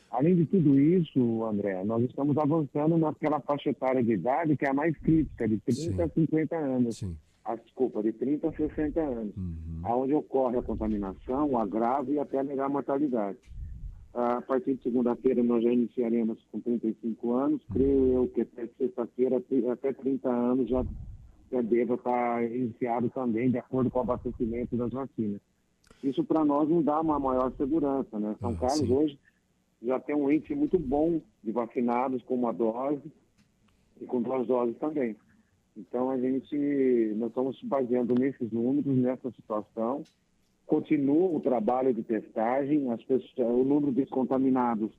Além 0.09 0.35
de 0.35 0.45
tudo 0.45 0.79
isso, 0.79 1.43
André, 1.43 1.83
nós 1.83 2.03
estamos 2.03 2.37
avançando 2.37 2.97
naquela 2.97 3.39
faixa 3.41 3.69
etária 3.69 4.01
de 4.01 4.13
idade 4.13 4.55
que 4.55 4.65
é 4.65 4.69
a 4.69 4.73
mais 4.73 4.97
crítica, 4.97 5.47
de 5.47 5.57
30 5.57 5.81
Sim. 5.81 6.01
a 6.01 6.09
50 6.09 6.55
anos. 6.55 6.97
Sim. 6.97 7.17
A, 7.43 7.55
desculpa, 7.55 8.01
de 8.01 8.11
30 8.13 8.47
a 8.47 8.51
60 8.51 8.99
anos, 8.99 9.35
uhum. 9.37 9.81
onde 9.85 10.13
ocorre 10.13 10.57
a 10.57 10.61
contaminação, 10.61 11.49
o 11.51 11.57
agravo 11.57 12.11
e 12.11 12.19
até 12.19 12.39
a 12.39 12.43
negar 12.43 12.65
a 12.65 12.69
mortalidade. 12.69 13.37
A 14.13 14.41
partir 14.41 14.75
de 14.75 14.83
segunda-feira 14.83 15.43
nós 15.43 15.63
já 15.63 15.71
iniciaremos 15.71 16.39
com 16.51 16.59
35 16.59 17.33
anos, 17.33 17.61
uhum. 17.69 17.75
creio 17.75 18.13
eu 18.13 18.27
que 18.29 18.41
até 18.41 18.67
sexta-feira, 18.77 19.41
até 19.71 19.93
30 19.93 20.29
anos 20.29 20.69
já, 20.69 20.85
já 21.51 21.61
deva 21.61 21.95
estar 21.95 22.43
iniciado 22.43 23.09
também, 23.09 23.51
de 23.51 23.57
acordo 23.57 23.89
com 23.91 23.99
o 23.99 24.01
abastecimento 24.01 24.75
das 24.75 24.91
vacinas. 24.91 25.41
Isso 26.03 26.23
para 26.23 26.45
nós 26.45 26.69
não 26.69 26.81
dá 26.81 27.01
uma 27.01 27.19
maior 27.19 27.51
segurança, 27.57 28.19
né? 28.19 28.35
São 28.39 28.51
ah, 28.51 28.55
Carlos 28.55 28.87
sim. 28.87 28.93
hoje 28.93 29.19
já 29.81 29.99
tem 29.99 30.15
um 30.15 30.31
índice 30.31 30.55
muito 30.55 30.79
bom 30.79 31.21
de 31.43 31.51
vacinados 31.51 32.21
com 32.23 32.35
uma 32.35 32.51
dose 32.51 33.11
e 34.01 34.05
com 34.05 34.21
duas 34.21 34.47
doses 34.47 34.77
também. 34.77 35.15
Então 35.75 36.09
a 36.09 36.17
gente, 36.17 36.55
nós 37.15 37.29
estamos 37.29 37.61
baseando 37.63 38.15
nesses 38.15 38.51
números, 38.51 38.97
nessa 38.97 39.29
situação. 39.31 40.03
Continua 40.65 41.37
o 41.37 41.39
trabalho 41.39 41.93
de 41.93 42.03
testagem, 42.03 42.91
as 42.91 43.03
pessoas, 43.03 43.49
o 43.49 43.63
número 43.63 43.91
de 43.91 44.05
contaminados 44.07 44.91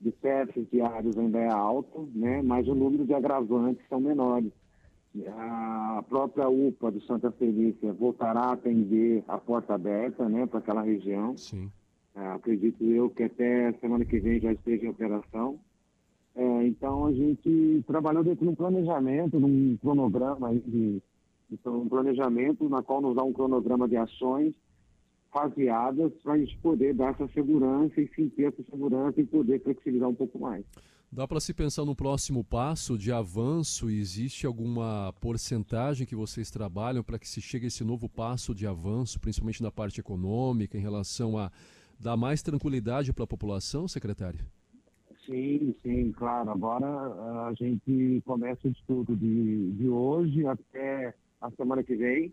de 0.00 0.10
testes 0.12 0.66
diários 0.70 1.18
ainda 1.18 1.38
é 1.38 1.52
alto, 1.52 2.08
né? 2.14 2.40
mas 2.42 2.66
o 2.68 2.74
número 2.74 3.04
de 3.04 3.12
agravantes 3.12 3.86
são 3.88 4.00
menores. 4.00 4.52
A 5.26 6.04
própria 6.08 6.48
UPA 6.48 6.92
do 6.92 7.02
Santa 7.02 7.32
Felícia 7.32 7.92
voltará 7.92 8.42
a 8.42 8.52
atender 8.52 9.24
a 9.26 9.36
porta 9.38 9.74
aberta 9.74 10.28
né, 10.28 10.46
para 10.46 10.60
aquela 10.60 10.82
região. 10.82 11.36
Sim. 11.36 11.70
É, 12.14 12.26
acredito 12.28 12.82
eu 12.84 13.08
que 13.10 13.22
até 13.22 13.72
semana 13.74 14.04
que 14.04 14.18
vem 14.18 14.40
já 14.40 14.52
esteja 14.52 14.86
em 14.86 14.90
operação. 14.90 15.58
É, 16.34 16.66
então 16.66 17.06
a 17.06 17.12
gente 17.12 17.82
trabalhou 17.86 18.22
dentro 18.22 18.44
de 18.44 18.50
um 18.50 18.54
planejamento, 18.54 19.38
num 19.38 19.76
cronograma 19.76 20.54
de, 20.54 21.02
de 21.48 21.68
um 21.68 21.88
planejamento 21.88 22.68
na 22.68 22.82
qual 22.82 23.00
nos 23.00 23.16
dá 23.16 23.22
um 23.22 23.32
cronograma 23.32 23.88
de 23.88 23.96
ações 23.96 24.54
faseadas 25.32 26.12
para 26.22 26.34
a 26.34 26.38
gente 26.38 26.56
poder 26.58 26.94
dar 26.94 27.12
essa 27.12 27.28
segurança 27.28 28.00
e 28.00 28.08
sentir 28.14 28.44
essa 28.44 28.62
segurança 28.64 29.20
e 29.20 29.26
poder 29.26 29.62
flexibilizar 29.62 30.08
um 30.08 30.14
pouco 30.14 30.38
mais. 30.38 30.64
Dá 31.12 31.26
para 31.26 31.40
se 31.40 31.52
pensar 31.52 31.84
no 31.84 31.94
próximo 31.94 32.44
passo 32.44 32.96
de 32.96 33.10
avanço? 33.10 33.90
Existe 33.90 34.46
alguma 34.46 35.12
porcentagem 35.20 36.06
que 36.06 36.14
vocês 36.14 36.52
trabalham 36.52 37.02
para 37.02 37.18
que 37.18 37.28
se 37.28 37.40
chegue 37.40 37.64
a 37.64 37.68
esse 37.68 37.82
novo 37.82 38.08
passo 38.08 38.54
de 38.54 38.64
avanço, 38.64 39.18
principalmente 39.18 39.60
na 39.60 39.72
parte 39.72 39.98
econômica, 39.98 40.78
em 40.78 40.80
relação 40.80 41.36
a 41.36 41.50
dá 42.00 42.16
mais 42.16 42.42
tranquilidade 42.42 43.12
para 43.12 43.24
a 43.24 43.26
população, 43.26 43.86
secretário? 43.86 44.40
Sim, 45.26 45.74
sim, 45.82 46.10
claro. 46.12 46.50
Agora 46.50 46.86
a 46.86 47.52
gente 47.54 48.22
começa 48.24 48.66
o 48.66 48.70
estudo 48.70 49.14
de, 49.14 49.72
de 49.72 49.88
hoje 49.88 50.46
até 50.46 51.14
a 51.40 51.50
semana 51.50 51.82
que 51.82 51.94
vem 51.94 52.32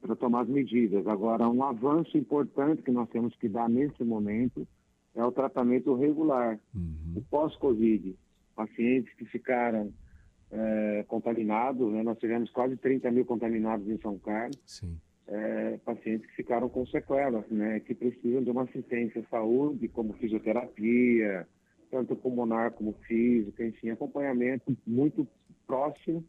para 0.00 0.16
tomar 0.16 0.42
as 0.42 0.48
medidas. 0.48 1.06
Agora, 1.06 1.48
um 1.48 1.62
avanço 1.62 2.16
importante 2.16 2.82
que 2.82 2.90
nós 2.90 3.08
temos 3.10 3.34
que 3.36 3.48
dar 3.48 3.68
nesse 3.68 4.02
momento 4.02 4.66
é 5.14 5.24
o 5.24 5.30
tratamento 5.30 5.94
regular. 5.94 6.58
Uhum. 6.74 7.14
O 7.16 7.22
pós-Covid, 7.22 8.16
pacientes 8.56 9.14
que 9.14 9.24
ficaram 9.26 9.92
é, 10.50 11.04
contaminados, 11.06 11.92
né? 11.92 12.02
nós 12.02 12.18
tivemos 12.18 12.50
quase 12.50 12.76
30 12.76 13.10
mil 13.10 13.24
contaminados 13.24 13.86
em 13.88 13.98
São 13.98 14.18
Carlos. 14.18 14.58
Sim 14.66 14.98
é, 15.28 15.78
pacientes 15.84 16.28
que 16.30 16.36
ficaram 16.36 16.68
com 16.68 16.86
sequelas, 16.86 17.48
né, 17.48 17.80
que 17.80 17.94
precisam 17.94 18.42
de 18.42 18.50
uma 18.50 18.62
assistência 18.62 19.22
à 19.22 19.24
saúde, 19.24 19.88
como 19.88 20.12
fisioterapia, 20.14 21.46
tanto 21.90 22.16
pulmonar 22.16 22.72
como 22.72 22.92
física, 23.06 23.64
enfim, 23.64 23.90
acompanhamento 23.90 24.76
muito 24.86 25.26
próximo, 25.66 26.24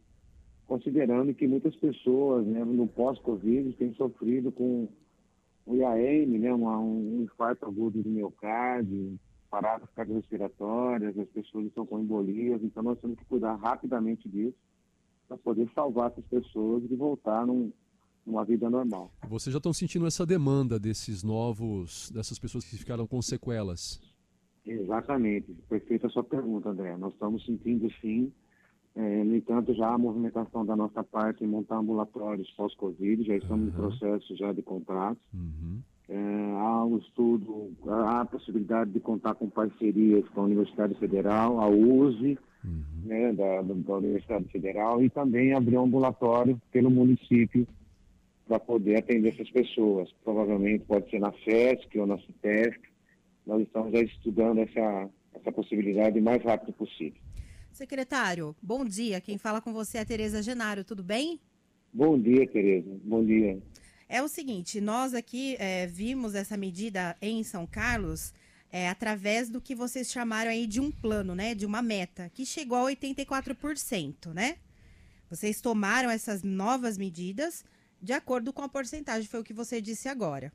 considerando 0.66 1.34
que 1.34 1.46
muitas 1.46 1.74
pessoas, 1.76 2.46
né, 2.46 2.64
no 2.64 2.86
pós-Covid, 2.86 3.72
têm 3.74 3.92
sofrido 3.94 4.50
com 4.50 4.88
o 5.66 5.74
IAM, 5.74 6.38
né, 6.38 6.52
uma, 6.52 6.78
um 6.78 7.22
infarto 7.22 7.66
agudo 7.66 8.02
do 8.02 8.08
miocárdio, 8.08 9.18
paradas 9.50 9.88
cardiorrespiratórias, 9.94 11.18
as 11.18 11.28
pessoas 11.28 11.66
estão 11.66 11.86
com 11.86 12.00
embolias, 12.00 12.62
então 12.62 12.82
nós 12.82 12.98
temos 13.00 13.18
que 13.18 13.24
cuidar 13.26 13.54
rapidamente 13.56 14.28
disso 14.28 14.56
para 15.28 15.36
poder 15.36 15.68
salvar 15.74 16.10
essas 16.10 16.24
pessoas 16.26 16.84
e 16.84 16.94
voltar 16.94 17.46
num, 17.46 17.72
uma 18.26 18.44
vida 18.44 18.68
normal. 18.68 19.10
Vocês 19.28 19.52
já 19.52 19.58
estão 19.58 19.72
sentindo 19.72 20.06
essa 20.06 20.26
demanda 20.26 20.78
desses 20.78 21.22
novos, 21.22 22.10
dessas 22.10 22.38
pessoas 22.38 22.64
que 22.64 22.76
ficaram 22.76 23.06
com 23.06 23.22
sequelas? 23.22 24.00
Exatamente, 24.66 25.54
perfeita 25.68 26.08
a 26.08 26.10
sua 26.10 26.24
pergunta, 26.24 26.70
André. 26.70 26.96
Nós 26.96 27.12
estamos 27.12 27.44
sentindo 27.46 27.88
sim, 28.00 28.32
é, 28.96 29.24
no 29.24 29.36
entanto, 29.36 29.74
já 29.74 29.90
a 29.90 29.98
movimentação 29.98 30.64
da 30.64 30.74
nossa 30.74 31.04
parte 31.04 31.44
em 31.44 31.46
montar 31.46 31.76
ambulatórios 31.76 32.50
pós-Covid, 32.52 33.22
já 33.24 33.36
estamos 33.36 33.68
uhum. 33.68 33.68
em 33.68 33.76
processo 33.76 34.36
já 34.36 34.52
de 34.52 34.62
contratos. 34.62 35.22
Uhum. 35.34 35.80
É, 36.08 36.52
há 36.58 36.84
um 36.84 36.96
estudo, 36.96 37.72
há 37.86 38.22
a 38.22 38.24
possibilidade 38.24 38.92
de 38.92 39.00
contar 39.00 39.34
com 39.34 39.50
parcerias 39.50 40.26
com 40.30 40.40
a 40.40 40.44
Universidade 40.44 40.94
Federal, 40.94 41.60
a 41.60 41.68
USE, 41.68 42.38
uhum. 42.64 42.82
né, 43.04 43.32
da, 43.34 43.60
da 43.60 43.96
Universidade 43.96 44.48
Federal, 44.48 45.02
e 45.02 45.10
também 45.10 45.52
abrir 45.52 45.76
um 45.76 45.84
ambulatório 45.84 46.58
pelo 46.72 46.90
município 46.90 47.66
para 48.46 48.60
poder 48.60 48.98
atender 48.98 49.34
essas 49.34 49.50
pessoas. 49.50 50.10
Provavelmente 50.22 50.84
pode 50.84 51.10
ser 51.10 51.18
na 51.18 51.32
FESC 51.32 51.98
ou 51.98 52.06
na 52.06 52.18
CITESC. 52.18 52.80
Nós 53.46 53.62
estamos 53.62 53.92
já 53.92 54.00
estudando 54.00 54.60
essa, 54.60 55.10
essa 55.34 55.52
possibilidade 55.52 56.18
o 56.18 56.22
mais 56.22 56.42
rápido 56.42 56.72
possível. 56.72 57.20
Secretário, 57.72 58.56
bom 58.62 58.84
dia. 58.84 59.20
Quem 59.20 59.36
fala 59.36 59.60
com 59.60 59.72
você 59.72 59.98
é 59.98 60.00
a 60.00 60.06
Tereza 60.06 60.42
Genaro, 60.42 60.84
tudo 60.84 61.02
bem? 61.02 61.38
Bom 61.92 62.18
dia, 62.18 62.46
Tereza. 62.46 62.90
Bom 63.04 63.24
dia. 63.24 63.58
É 64.08 64.22
o 64.22 64.28
seguinte, 64.28 64.80
nós 64.80 65.14
aqui 65.14 65.56
é, 65.58 65.86
vimos 65.86 66.34
essa 66.34 66.56
medida 66.56 67.16
em 67.20 67.42
São 67.42 67.66
Carlos 67.66 68.32
é, 68.70 68.88
através 68.88 69.48
do 69.48 69.60
que 69.60 69.74
vocês 69.74 70.10
chamaram 70.10 70.50
aí 70.50 70.66
de 70.66 70.80
um 70.80 70.90
plano, 70.90 71.34
né? 71.34 71.54
De 71.54 71.66
uma 71.66 71.82
meta, 71.82 72.30
que 72.32 72.46
chegou 72.46 72.86
a 72.86 72.92
84%, 72.92 74.32
né? 74.32 74.56
Vocês 75.28 75.60
tomaram 75.60 76.08
essas 76.08 76.42
novas 76.42 76.96
medidas 76.96 77.64
de 78.00 78.12
acordo 78.12 78.52
com 78.52 78.62
a 78.62 78.68
porcentagem, 78.68 79.28
foi 79.28 79.40
o 79.40 79.44
que 79.44 79.54
você 79.54 79.80
disse 79.80 80.08
agora, 80.08 80.52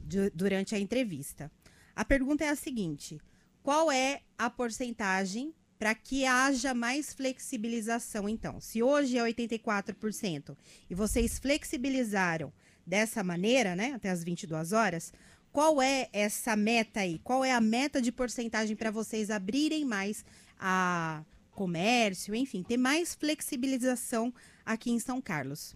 de, 0.00 0.30
durante 0.30 0.74
a 0.74 0.78
entrevista. 0.78 1.50
A 1.94 2.04
pergunta 2.04 2.44
é 2.44 2.48
a 2.48 2.56
seguinte: 2.56 3.20
qual 3.62 3.90
é 3.90 4.22
a 4.38 4.48
porcentagem 4.50 5.54
para 5.78 5.94
que 5.94 6.24
haja 6.24 6.72
mais 6.72 7.12
flexibilização, 7.12 8.28
então? 8.28 8.60
Se 8.60 8.82
hoje 8.82 9.18
é 9.18 9.22
84% 9.22 10.56
e 10.88 10.94
vocês 10.94 11.38
flexibilizaram 11.38 12.52
dessa 12.86 13.22
maneira, 13.22 13.76
né, 13.76 13.92
até 13.94 14.10
as 14.10 14.22
22 14.22 14.72
horas, 14.72 15.12
qual 15.52 15.80
é 15.80 16.08
essa 16.12 16.54
meta 16.54 17.00
aí? 17.00 17.18
Qual 17.24 17.44
é 17.44 17.52
a 17.52 17.60
meta 17.60 18.00
de 18.00 18.12
porcentagem 18.12 18.76
para 18.76 18.90
vocês 18.90 19.30
abrirem 19.30 19.84
mais 19.84 20.24
a 20.58 21.24
comércio, 21.50 22.34
enfim, 22.34 22.62
ter 22.62 22.76
mais 22.76 23.14
flexibilização 23.14 24.32
aqui 24.64 24.90
em 24.90 25.00
São 25.00 25.20
Carlos? 25.20 25.74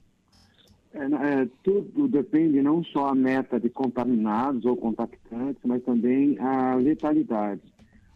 É, 0.92 1.04
é, 1.04 1.48
tudo 1.62 2.08
depende 2.08 2.60
não 2.60 2.82
só 2.82 3.08
a 3.08 3.14
meta 3.14 3.60
de 3.60 3.68
contaminados 3.68 4.64
ou 4.64 4.76
contactantes, 4.76 5.62
mas 5.64 5.82
também 5.84 6.36
a 6.38 6.74
letalidade. 6.74 7.62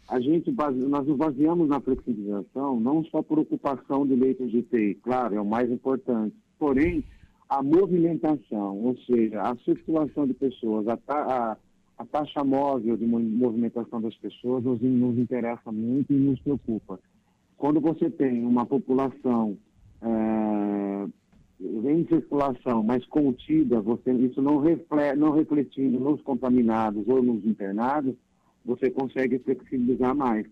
A 0.07 0.19
gente 0.19 0.51
base, 0.51 0.77
nós 0.77 1.07
nos 1.07 1.17
baseamos 1.17 1.69
na 1.69 1.79
flexibilização 1.79 2.79
não 2.79 3.03
só 3.05 3.23
por 3.23 3.39
ocupação 3.39 4.05
de 4.05 4.15
leitos 4.15 4.51
de 4.51 4.59
UTI, 4.59 4.95
claro, 4.95 5.35
é 5.35 5.41
o 5.41 5.45
mais 5.45 5.71
importante, 5.71 6.35
porém 6.59 7.03
a 7.49 7.63
movimentação, 7.63 8.77
ou 8.77 8.97
seja, 8.99 9.41
a 9.41 9.55
circulação 9.63 10.27
de 10.27 10.33
pessoas, 10.33 10.87
a, 10.87 10.99
a, 11.07 11.57
a 11.97 12.05
taxa 12.05 12.43
móvel 12.43 12.97
de 12.97 13.05
movimentação 13.05 14.01
das 14.01 14.15
pessoas 14.15 14.63
nos, 14.63 14.81
nos 14.81 15.17
interessa 15.17 15.71
muito 15.71 16.11
e 16.11 16.17
nos 16.17 16.39
preocupa. 16.39 16.99
Quando 17.57 17.79
você 17.79 18.09
tem 18.09 18.45
uma 18.45 18.65
população 18.65 19.57
é, 20.01 20.84
em 21.59 22.05
circulação, 22.07 22.83
mas 22.83 23.05
contida, 23.05 23.79
você, 23.81 24.11
isso 24.13 24.41
não, 24.41 24.59
reflete, 24.59 25.17
não 25.17 25.31
refletindo 25.31 25.99
nos 25.99 26.21
contaminados 26.21 27.07
ou 27.07 27.23
nos 27.23 27.45
internados, 27.45 28.15
você 28.65 28.89
consegue 28.89 29.39
flexibilizar 29.39 30.15
mais. 30.15 30.45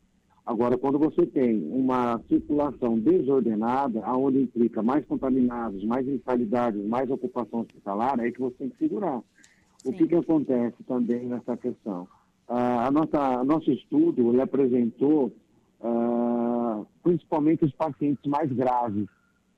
Agora, 0.45 0.77
quando 0.77 0.99
você 0.99 1.25
tem 1.25 1.69
uma 1.71 2.19
circulação 2.27 2.99
desordenada, 2.99 4.01
onde 4.11 4.41
implica 4.41 4.83
mais 4.83 5.05
contaminados, 5.05 5.83
mais 5.85 6.07
instabilidades, 6.07 6.85
mais 6.85 7.09
ocupação 7.09 7.61
hospitalar, 7.61 8.19
é 8.19 8.29
que 8.29 8.41
você 8.41 8.55
tem 8.57 8.69
que 8.69 8.77
segurar. 8.77 9.21
Sim. 9.77 9.89
O 9.89 9.93
que, 9.93 10.07
que 10.07 10.15
acontece 10.15 10.83
também 10.83 11.27
nessa 11.27 11.55
questão? 11.55 12.07
Ah, 12.47 12.87
a 12.87 12.91
nossa, 12.91 13.43
nosso 13.45 13.71
estudo 13.71 14.33
ele 14.33 14.41
apresentou 14.41 15.33
ah, 15.81 16.83
principalmente 17.01 17.63
os 17.63 17.71
pacientes 17.73 18.25
mais 18.25 18.51
graves, 18.51 19.07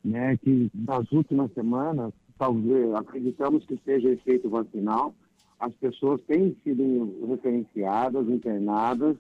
né, 0.05 0.37
que 0.37 0.69
nas 0.73 1.11
últimas 1.11 1.51
semanas 1.53 2.13
talvez, 2.37 2.93
acreditamos 2.93 3.65
que 3.65 3.79
seja 3.83 4.09
efeito 4.09 4.49
vacinal. 4.49 5.13
As 5.59 5.73
pessoas 5.75 6.21
têm 6.27 6.55
sido 6.63 7.27
referenciadas, 7.27 8.27
internadas, 8.29 9.15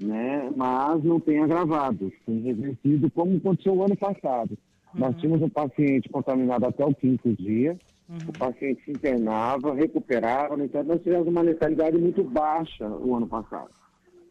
né, 0.00 0.50
mas 0.56 1.04
não 1.04 1.20
tem 1.20 1.40
agravado, 1.40 2.12
tem 2.26 2.40
revertido, 2.40 3.10
como 3.10 3.36
aconteceu 3.36 3.74
o 3.74 3.84
ano 3.84 3.96
passado. 3.96 4.58
Uhum. 4.94 5.00
Nós 5.00 5.16
tínhamos 5.16 5.42
um 5.42 5.48
paciente 5.48 6.08
contaminado 6.08 6.66
até 6.66 6.84
o 6.84 6.94
quinto 6.94 7.32
dia, 7.34 7.78
uhum. 8.08 8.16
o 8.28 8.38
paciente 8.38 8.82
se 8.84 8.90
internava, 8.90 9.74
recuperava, 9.74 10.56
no 10.56 10.64
entanto, 10.64 10.88
nós 10.88 11.02
tivemos 11.02 11.28
uma 11.28 11.42
letalidade 11.42 11.96
muito 11.98 12.24
baixa 12.24 12.88
o 12.88 13.14
ano 13.14 13.26
passado. 13.26 13.70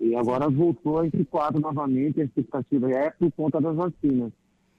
E 0.01 0.15
agora 0.15 0.49
voltou 0.49 0.99
a 0.99 1.07
esse 1.07 1.23
quadro 1.25 1.61
novamente, 1.61 2.19
a 2.19 2.25
expectativa 2.25 2.91
é 2.91 3.09
por 3.11 3.31
conta 3.31 3.61
das 3.61 3.75
vacinas. 3.75 4.33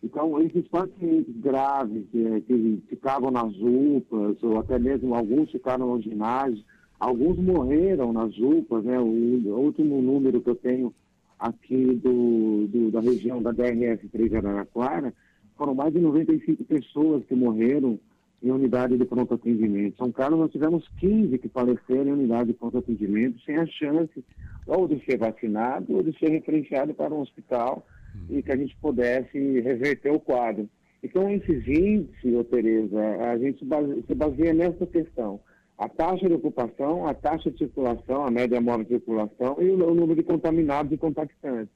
Então, 0.05 0.39
esses 0.43 0.69
pacientes 0.69 1.35
graves 1.37 2.05
que, 2.13 2.41
que 2.43 2.83
ficavam 2.89 3.31
nas 3.31 3.55
UPAs, 3.57 4.37
ou 4.43 4.59
até 4.59 4.79
mesmo 4.79 5.15
alguns 5.15 5.51
ficaram 5.51 5.95
no 5.95 6.03
ginásio, 6.03 6.63
alguns 7.01 7.39
morreram 7.39 8.13
nas 8.13 8.37
UPAs, 8.37 8.85
né? 8.85 9.01
O, 9.01 9.57
último 9.57 10.03
número 10.03 10.43
que 10.43 10.51
eu 10.51 10.57
tenho 10.57 10.95
aqui 11.39 11.95
do, 11.95 12.67
do, 12.69 12.91
da 12.91 13.01
região 13.01 13.43
da 13.43 13.51
DRF 13.51 14.07
3 14.09 14.29
de 14.29 14.37
Araraquara, 14.37 15.15
foram 15.57 15.75
mais 15.75 15.95
de 15.95 16.01
95 16.01 16.65
pessoas 16.65 17.25
que 17.25 17.35
morreram 17.35 17.99
em 18.43 18.51
unidade 18.51 18.99
de 18.99 19.07
pronto 19.07 19.33
atendimento. 19.33 19.97
São 19.97 20.13
Carlos, 20.13 20.39
nós 20.39 20.53
tivemos 20.53 20.87
15 21.01 21.39
que 21.39 21.49
faleceram 21.49 22.09
em 22.09 22.13
unidade 22.13 22.49
de 22.49 22.59
pronto 22.59 22.77
atendimento, 22.77 23.41
sem 23.41 23.57
a 23.57 23.65
chance 23.65 24.23
ou 24.67 24.87
de 24.87 25.03
ser 25.07 25.17
vacinado 25.17 25.97
ou 25.97 26.03
de 26.03 26.13
ser 26.19 26.29
referenciado 26.29 26.93
para 26.93 27.15
um 27.15 27.21
hospital 27.21 27.87
e 28.29 28.43
que 28.43 28.53
a 28.53 28.57
gente 28.57 28.77
pudesse 28.77 29.61
reverter 29.61 30.13
o 30.13 30.21
quadro. 30.21 30.69
Então, 31.03 31.31
esses 31.31 31.67
índices, 31.69 32.35
ô 32.35 32.43
Tereza, 32.45 32.99
a 33.31 33.37
gente 33.37 33.59
se 33.59 33.65
baseia, 33.65 34.03
se 34.07 34.15
baseia 34.15 34.55
nessa 34.55 34.87
questão. 34.87 35.39
A 35.77 35.89
taxa 35.89 36.27
de 36.27 36.35
ocupação, 36.35 37.07
a 37.07 37.13
taxa 37.13 37.51
de 37.51 37.59
circulação, 37.59 38.25
a 38.25 38.31
média 38.31 38.61
móvel 38.61 38.85
de 38.85 38.91
circulação 38.91 39.57
e 39.61 39.69
o, 39.69 39.75
o 39.75 39.95
número 39.95 40.15
de 40.15 40.23
contaminados 40.23 40.93
e 40.93 40.97
contactantes. 40.97 41.75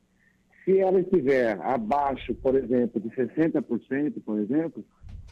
Se 0.65 0.79
ela 0.79 1.01
estiver 1.01 1.61
abaixo, 1.61 2.35
por 2.37 2.55
exemplo, 2.55 3.01
de 3.01 3.09
60%, 3.11 4.15
por 4.25 4.39
exemplo, 4.39 4.85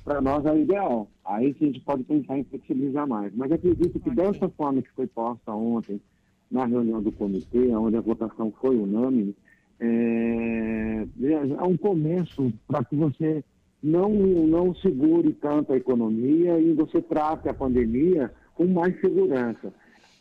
para 0.05 0.21
nós 0.21 0.45
é 0.45 0.53
o 0.53 0.59
ideal. 0.59 1.11
Aí 1.25 1.55
sim 1.59 1.65
a 1.65 1.67
gente 1.69 1.81
pode 1.81 2.05
pensar 2.05 2.39
em 2.39 2.45
flexibilizar 2.45 3.09
mais. 3.09 3.35
Mas 3.35 3.51
acredito 3.51 3.99
que 3.99 4.11
dessa 4.11 4.49
forma 4.51 4.81
que 4.81 4.91
foi 4.93 5.07
posta 5.07 5.53
ontem 5.53 6.01
na 6.51 6.65
reunião 6.65 7.03
do 7.03 7.11
comitê, 7.11 7.75
onde 7.75 7.97
a 7.97 8.01
votação 8.01 8.53
foi 8.61 8.77
unânime, 8.77 9.35
é, 9.81 11.07
é 11.59 11.63
um 11.63 11.77
começo 11.77 12.53
para 12.67 12.85
que 12.85 12.97
você 12.97 13.45
não, 13.83 14.11
não 14.11 14.75
segure 14.77 15.33
tanto 15.35 15.73
a 15.73 15.77
economia 15.77 16.59
e 16.59 16.73
você 16.73 17.01
trate 17.01 17.49
a 17.49 17.55
pandemia 17.55 18.33
com 18.55 18.67
mais 18.67 18.99
segurança. 19.01 19.73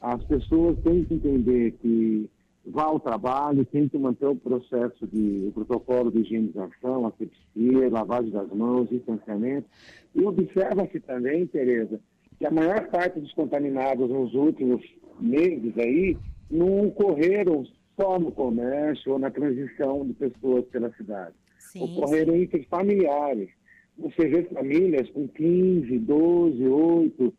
As 0.01 0.24
pessoas 0.25 0.77
têm 0.83 1.03
que 1.03 1.15
entender 1.15 1.71
que 1.81 2.29
vá 2.65 2.83
ao 2.83 3.00
trabalho, 3.00 3.65
tem 3.65 3.88
que 3.88 3.97
manter 3.97 4.27
o 4.27 4.35
processo 4.35 5.07
de 5.07 5.47
o 5.47 5.51
protocolo 5.51 6.12
de 6.12 6.19
higienização, 6.19 7.07
asepsia, 7.07 7.89
lavagem 7.89 8.31
das 8.31 8.51
mãos, 8.51 8.89
distanciamento. 8.89 9.67
E 10.13 10.24
observa-se 10.24 11.00
também, 11.00 11.45
Tereza, 11.47 12.00
que 12.38 12.45
a 12.45 12.51
maior 12.51 12.88
parte 12.89 13.19
dos 13.19 13.33
contaminados 13.33 14.09
nos 14.09 14.33
últimos 14.33 14.81
meses 15.19 15.77
aí 15.77 16.17
não 16.50 16.88
ocorreram 16.88 17.65
só 17.95 18.19
no 18.19 18.31
comércio 18.31 19.13
ou 19.13 19.19
na 19.19 19.31
transição 19.31 20.05
de 20.05 20.13
pessoas 20.13 20.65
pela 20.65 20.91
cidade. 20.93 21.33
Sim, 21.57 21.83
Ocorreram 21.83 22.33
sim. 22.33 22.41
entre 22.41 22.63
familiares. 22.63 23.49
Você 23.97 24.27
vê 24.27 24.43
famílias 24.43 25.09
com 25.11 25.27
15, 25.27 25.99
12, 25.99 26.67
8 26.67 27.33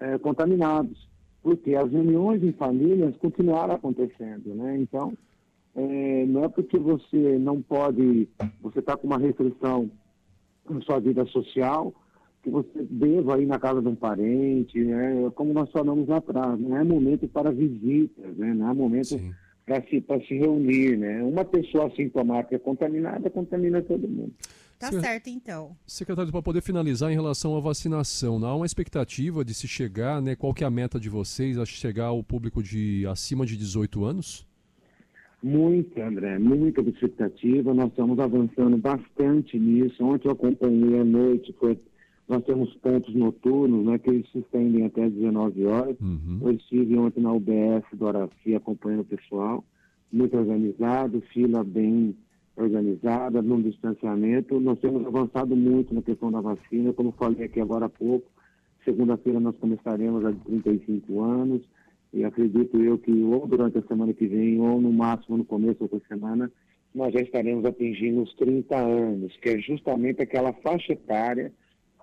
é, 0.00 0.18
contaminados, 0.18 1.08
porque 1.42 1.74
as 1.74 1.90
reuniões 1.90 2.42
em 2.42 2.52
famílias 2.52 3.16
continuaram 3.16 3.74
acontecendo, 3.74 4.54
né? 4.54 4.76
Então, 4.78 5.16
é, 5.76 6.26
não 6.26 6.44
é 6.44 6.48
porque 6.48 6.78
você 6.78 7.38
não 7.38 7.62
pode, 7.62 8.28
você 8.60 8.80
está 8.80 8.96
com 8.96 9.06
uma 9.06 9.18
restrição 9.18 9.88
na 10.68 10.80
sua 10.80 10.98
vida 10.98 11.24
social, 11.26 11.94
que 12.42 12.50
você 12.50 12.86
deva 12.90 13.40
ir 13.40 13.46
na 13.46 13.58
casa 13.58 13.80
de 13.80 13.88
um 13.88 13.94
parente, 13.94 14.82
né? 14.82 15.30
Como 15.36 15.52
nós 15.52 15.70
falamos 15.70 16.08
lá 16.08 16.16
atrás, 16.16 16.58
não 16.58 16.76
é 16.76 16.82
momento 16.82 17.28
para 17.28 17.52
visitas, 17.52 18.36
né? 18.36 18.52
Não 18.52 18.70
é 18.70 18.74
momento... 18.74 19.06
Sim 19.16 19.32
para 19.70 19.80
se, 19.82 20.04
se 20.26 20.34
reunir, 20.34 20.96
né? 20.96 21.22
Uma 21.22 21.44
pessoa 21.44 21.86
assintomática 21.86 22.58
contaminada 22.58 23.30
contamina 23.30 23.80
todo 23.80 24.08
mundo. 24.08 24.32
Tá 24.76 24.90
certo, 24.90 25.28
então. 25.28 25.76
Secretário, 25.86 26.32
para 26.32 26.42
poder 26.42 26.60
finalizar 26.60 27.12
em 27.12 27.14
relação 27.14 27.56
à 27.56 27.60
vacinação, 27.60 28.40
não 28.40 28.48
há 28.48 28.56
uma 28.56 28.66
expectativa 28.66 29.44
de 29.44 29.54
se 29.54 29.68
chegar, 29.68 30.20
né? 30.20 30.34
Qual 30.34 30.52
que 30.52 30.64
é 30.64 30.66
a 30.66 30.70
meta 30.70 30.98
de 30.98 31.08
vocês 31.08 31.56
a 31.56 31.64
chegar 31.64 32.06
ao 32.06 32.24
público 32.24 32.60
de 32.62 33.06
acima 33.06 33.46
de 33.46 33.56
18 33.56 34.04
anos? 34.04 34.44
Muita, 35.40 36.04
André, 36.04 36.38
muita 36.38 36.80
expectativa. 36.80 37.72
Nós 37.72 37.90
estamos 37.90 38.18
avançando 38.18 38.76
bastante 38.76 39.56
nisso. 39.56 40.02
Ontem 40.02 40.26
eu 40.26 40.32
acompanhei 40.32 40.98
à 40.98 41.04
noite, 41.04 41.54
foi 41.60 41.78
nós 42.30 42.44
temos 42.44 42.72
pontos 42.76 43.12
noturnos, 43.12 43.84
né, 43.84 43.98
que 43.98 44.08
eles 44.08 44.30
se 44.30 44.38
estendem 44.38 44.86
até 44.86 45.10
19 45.10 45.66
horas. 45.66 45.96
Uhum. 46.00 46.38
Eu 46.42 46.52
estive 46.52 46.96
ontem 46.96 47.20
na 47.20 47.32
UBS 47.32 47.84
do 47.92 48.06
Araci 48.06 48.54
acompanhando 48.54 49.00
o 49.00 49.04
pessoal, 49.04 49.64
muito 50.12 50.36
organizado, 50.36 51.20
fila 51.32 51.64
bem 51.64 52.14
organizada, 52.56 53.42
no 53.42 53.60
distanciamento. 53.60 54.60
Nós 54.60 54.78
temos 54.78 55.04
avançado 55.04 55.56
muito 55.56 55.92
na 55.92 56.02
questão 56.02 56.30
da 56.30 56.40
vacina, 56.40 56.92
como 56.92 57.10
falei 57.10 57.46
aqui 57.46 57.60
agora 57.60 57.86
há 57.86 57.88
pouco. 57.88 58.30
Segunda-feira 58.84 59.40
nós 59.40 59.56
começaremos 59.56 60.24
a 60.24 60.30
de 60.30 60.38
35 60.38 61.20
anos 61.20 61.62
e 62.12 62.24
acredito 62.24 62.80
eu 62.80 62.96
que 62.96 63.10
ou 63.10 63.44
durante 63.44 63.78
a 63.78 63.82
semana 63.82 64.12
que 64.12 64.28
vem 64.28 64.60
ou 64.60 64.80
no 64.80 64.92
máximo 64.92 65.36
no 65.36 65.44
começo 65.44 65.88
da 65.88 65.98
semana 66.06 66.50
nós 66.94 67.12
já 67.12 67.20
estaremos 67.20 67.64
atingindo 67.64 68.22
os 68.22 68.32
30 68.34 68.76
anos, 68.76 69.36
que 69.36 69.48
é 69.48 69.58
justamente 69.58 70.22
aquela 70.22 70.52
faixa 70.52 70.92
etária 70.92 71.52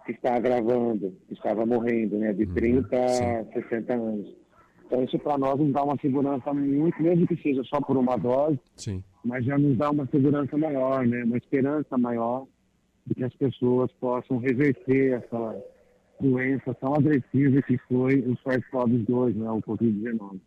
que 0.08 0.14
está 0.14 0.36
agravando, 0.36 1.14
que 1.28 1.34
estava 1.34 1.66
morrendo, 1.66 2.18
né, 2.18 2.32
de 2.32 2.46
30 2.48 2.96
uhum, 2.96 3.40
a 3.42 3.54
60 3.54 3.94
anos. 3.94 4.36
Então 4.86 5.04
isso 5.04 5.20
para 5.20 5.38
nós 5.38 5.60
nos 5.60 5.74
dá 5.74 5.84
uma 5.84 5.98
segurança 5.98 6.54
muito, 6.54 7.04
mesmo 7.04 7.28
que 7.28 7.36
seja 7.36 7.62
só 7.66 7.82
por 7.82 7.98
uma 7.98 8.16
dose, 8.16 8.58
Sim. 8.78 9.04
mas 9.24 9.44
já 9.44 9.58
nos 9.58 9.78
dá 9.78 9.92
uma 9.92 10.08
segurança 10.08 10.58
maior, 10.58 11.06
né, 11.06 11.26
uma 11.26 11.38
esperança 11.38 11.98
maior 11.98 12.48
de 13.06 13.16
que 13.16 13.24
as 13.26 13.34
pessoas 13.36 13.92
possam 14.00 14.38
reverter 14.38 15.18
essa 15.18 15.64
doença 16.22 16.74
tão 16.76 16.96
agressiva 16.96 17.62
que 17.62 17.78
foi 17.90 18.20
o 18.20 18.38
SARS-CoV-2, 18.38 19.36
né, 19.36 19.52
o 19.52 19.62
Covid-19. 19.62 20.40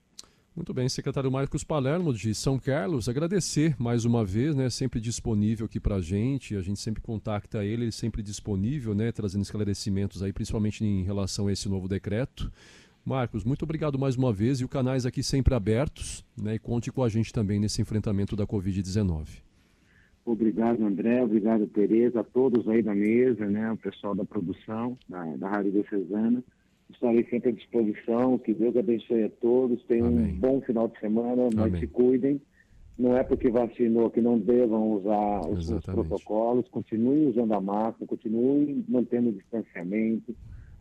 Muito 0.61 0.75
bem, 0.75 0.91
secretário 0.91 1.33
Marcos 1.33 1.65
Palermo 1.65 2.13
de 2.13 2.35
São 2.35 2.59
Carlos, 2.59 3.09
agradecer 3.09 3.75
mais 3.79 4.05
uma 4.05 4.23
vez, 4.27 4.55
né, 4.55 4.69
sempre 4.69 5.01
disponível 5.01 5.65
aqui 5.65 5.81
para 5.81 5.95
a 5.95 6.01
gente, 6.03 6.55
a 6.55 6.61
gente 6.61 6.79
sempre 6.79 7.01
contacta 7.01 7.65
ele, 7.65 7.85
ele 7.85 7.93
sempre 7.93 8.23
disponível, 8.23 8.95
né, 8.95 9.11
trazendo 9.11 9.41
esclarecimentos 9.41 10.23
aí, 10.23 10.35
principalmente 10.35 10.85
em 10.85 11.03
relação 11.03 11.47
a 11.47 11.53
esse 11.53 11.67
novo 11.67 11.89
decreto. 11.89 12.53
Marcos, 13.03 13.43
muito 13.43 13.63
obrigado 13.63 13.99
mais 13.99 14.17
uma 14.17 14.35
vez 14.35 14.61
e 14.61 14.65
os 14.65 14.71
canais 14.71 15.07
aqui 15.07 15.23
sempre 15.23 15.55
abertos, 15.55 16.23
né, 16.37 16.57
e 16.57 16.59
conte 16.59 16.93
com 16.93 17.03
a 17.03 17.09
gente 17.09 17.33
também 17.33 17.59
nesse 17.59 17.81
enfrentamento 17.81 18.37
da 18.37 18.47
Covid-19. 18.47 19.43
Obrigado, 20.27 20.85
André, 20.85 21.25
obrigado, 21.25 21.67
Tereza, 21.69 22.21
a 22.21 22.25
todos 22.25 22.69
aí 22.69 22.83
da 22.83 22.95
mesa, 22.95 23.47
né, 23.47 23.73
o 23.73 23.79
pessoal 23.79 24.15
da 24.15 24.27
produção, 24.27 24.99
da, 25.09 25.25
da 25.37 25.49
Rádio 25.49 25.73
Diocesana. 25.73 26.45
Estarei 26.93 27.25
sempre 27.25 27.51
à 27.51 27.53
disposição. 27.53 28.39
Que 28.39 28.53
Deus 28.55 28.77
abençoe 28.77 29.25
a 29.25 29.31
todos. 29.31 29.83
Tenham 29.85 30.09
Amém. 30.09 30.33
um 30.33 30.39
bom 30.39 30.61
final 30.61 30.89
de 30.89 30.99
semana, 30.99 31.49
mas 31.55 31.67
Amém. 31.67 31.81
se 31.81 31.87
cuidem. 31.87 32.41
Não 32.99 33.17
é 33.17 33.23
porque 33.23 33.51
vacinou 33.51 34.11
que 34.11 34.21
não 34.21 34.39
devam 34.39 34.93
usar 34.93 35.41
os, 35.49 35.71
os 35.71 35.85
protocolos. 35.87 36.69
Continuem 36.69 37.29
usando 37.29 37.53
a 37.55 37.61
máscara, 37.61 38.07
continuem 38.07 38.85
mantendo 38.87 39.31
o 39.31 39.33
distanciamento, 39.33 40.35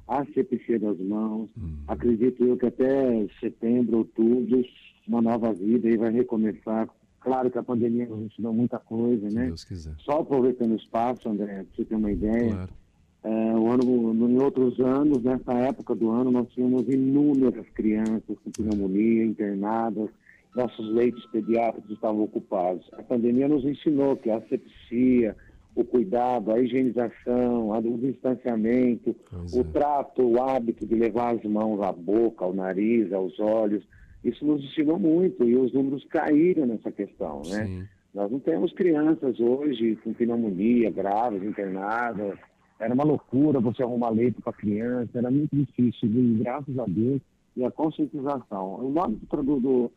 a 0.05 0.21
asepsia 0.21 0.79
das 0.79 0.99
mãos. 0.99 1.49
Hum. 1.57 1.77
Acredito 1.87 2.43
eu 2.43 2.57
que 2.57 2.65
até 2.65 3.25
setembro, 3.39 3.99
outubro, 3.99 4.61
uma 5.07 5.21
nova 5.21 5.53
vida 5.53 5.87
aí 5.87 5.95
vai 5.95 6.11
recomeçar. 6.11 6.89
Claro 7.21 7.49
que 7.49 7.57
a 7.57 7.63
pandemia 7.63 8.05
nos 8.07 8.23
ensinou 8.23 8.53
muita 8.53 8.79
coisa, 8.79 9.29
se 9.29 9.35
né? 9.35 9.45
Deus 9.47 9.63
quiser. 9.63 9.93
Só 9.99 10.19
aproveitando 10.19 10.71
o 10.71 10.75
espaço, 10.77 11.29
André, 11.29 11.63
para 11.63 11.65
você 11.75 11.85
ter 11.85 11.95
uma 11.95 12.11
ideia. 12.11 12.51
Claro 12.51 12.78
é, 13.23 13.29
ano, 13.29 14.29
em 14.29 14.41
outros 14.41 14.79
anos, 14.79 15.21
nessa 15.23 15.53
época 15.53 15.93
do 15.93 16.09
ano, 16.09 16.31
nós 16.31 16.47
tínhamos 16.49 16.87
inúmeras 16.87 17.67
crianças 17.73 18.37
com 18.43 18.51
pneumonia 18.51 19.25
internadas, 19.25 20.09
nossos 20.55 20.89
leitos 20.93 21.25
pediátricos 21.27 21.91
estavam 21.91 22.23
ocupados. 22.23 22.89
A 22.93 23.03
pandemia 23.03 23.47
nos 23.47 23.63
ensinou 23.65 24.15
que 24.15 24.29
a 24.29 24.37
asepsia, 24.37 25.35
o 25.75 25.83
cuidado, 25.83 26.51
a 26.51 26.59
higienização, 26.59 27.69
o 27.69 27.97
distanciamento, 27.97 29.15
pois 29.29 29.53
o 29.53 29.61
é. 29.61 29.63
trato, 29.65 30.23
o 30.23 30.41
hábito 30.41 30.85
de 30.85 30.95
levar 30.95 31.35
as 31.35 31.43
mãos 31.43 31.81
à 31.81 31.91
boca, 31.91 32.45
ao 32.45 32.53
nariz, 32.53 33.11
aos 33.13 33.39
olhos, 33.39 33.83
isso 34.23 34.45
nos 34.45 34.63
ensinou 34.63 34.97
muito 34.97 35.43
e 35.43 35.55
os 35.55 35.71
números 35.73 36.03
caíram 36.05 36.65
nessa 36.65 36.91
questão, 36.91 37.41
né? 37.47 37.65
Sim. 37.65 37.83
Nós 38.13 38.31
não 38.31 38.39
temos 38.39 38.73
crianças 38.73 39.39
hoje 39.39 39.95
com 40.03 40.13
pneumonia 40.13 40.89
graves, 40.89 41.43
internadas, 41.43 42.37
era 42.79 42.93
uma 42.93 43.03
loucura 43.03 43.59
você 43.59 43.83
arrumar 43.83 44.09
leite 44.09 44.41
para 44.41 44.53
criança, 44.53 45.17
era 45.17 45.29
muito 45.29 45.55
difícil. 45.55 46.09
E 46.09 46.37
graças 46.41 46.79
a 46.79 46.85
Deus 46.85 47.21
e 47.55 47.65
a 47.65 47.71
conscientização. 47.71 48.75
O 48.75 48.89
nome 48.89 49.17
do, 49.17 49.59
do 49.59 49.91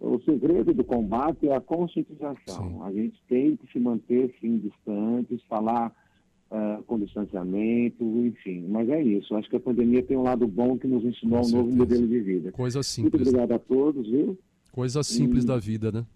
o 0.00 0.20
segredo 0.20 0.72
do 0.72 0.84
combate 0.84 1.48
é 1.48 1.56
a 1.56 1.60
conscientização. 1.60 2.68
Sim. 2.68 2.82
A 2.82 2.92
gente 2.92 3.20
tem 3.28 3.56
que 3.56 3.70
se 3.72 3.80
manter 3.80 4.32
sim 4.40 4.58
distantes, 4.58 5.42
falar 5.48 5.92
uh, 6.52 6.82
com 6.84 7.00
distanciamento, 7.00 8.04
enfim. 8.04 8.66
Mas 8.68 8.88
é 8.88 9.02
isso. 9.02 9.34
Acho 9.34 9.50
que 9.50 9.56
a 9.56 9.60
pandemia 9.60 10.02
tem 10.04 10.16
um 10.16 10.22
lado 10.22 10.46
bom 10.46 10.78
que 10.78 10.86
nos 10.86 11.04
ensinou 11.04 11.40
com 11.40 11.48
um 11.48 11.50
novo 11.50 11.76
modelo 11.76 12.06
de 12.06 12.20
vida. 12.20 12.52
Coisa 12.52 12.82
simples. 12.84 13.14
Muito 13.14 13.28
obrigado 13.28 13.52
a 13.52 13.58
todos, 13.58 14.08
viu? 14.08 14.38
Coisa 14.70 15.02
simples 15.02 15.42
e... 15.42 15.46
da 15.46 15.56
vida, 15.56 15.90
né? 15.90 16.06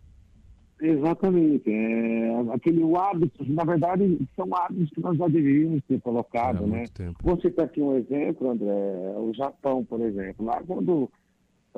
Exatamente. 0.82 1.70
É, 1.70 2.30
aquele 2.52 2.82
hábito, 2.96 3.44
na 3.48 3.64
verdade, 3.64 4.18
são 4.34 4.52
hábitos 4.52 4.90
que 4.90 5.00
nós 5.00 5.16
já 5.16 5.28
deveríamos 5.28 5.80
ter 5.86 6.00
colocado, 6.00 6.64
é, 6.64 6.66
né? 6.66 6.84
Tempo. 6.92 7.18
Vou 7.22 7.40
citar 7.40 7.66
aqui 7.66 7.80
um 7.80 7.96
exemplo, 7.96 8.50
André, 8.50 9.14
o 9.16 9.32
Japão, 9.32 9.84
por 9.84 10.00
exemplo. 10.00 10.44
Lá 10.44 10.60
quando. 10.66 11.08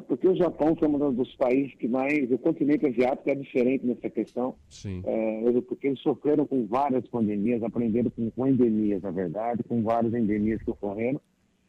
Porque 0.09 0.27
o 0.27 0.35
Japão 0.35 0.75
foi 0.75 0.88
um 0.88 1.12
dos 1.12 1.37
países 1.37 1.75
que 1.75 1.87
mais. 1.87 2.31
O 2.33 2.38
continente 2.38 2.87
asiático 2.87 3.29
é 3.29 3.35
diferente 3.35 3.87
nessa 3.87 4.09
questão. 4.09 4.55
Sim. 4.69 5.03
É, 5.05 5.61
porque 5.69 5.88
eles 5.88 6.01
sofreram 6.01 6.47
com 6.47 6.67
várias 6.67 7.07
pandemias, 7.07 7.62
aprenderam 7.62 8.11
com, 8.11 8.31
com 8.31 8.47
endemias, 8.47 9.03
na 9.03 9.11
verdade, 9.11 9.62
com 9.62 9.83
várias 9.83 10.14
endemias 10.14 10.62
que 10.62 10.71
ocorreram. 10.71 11.21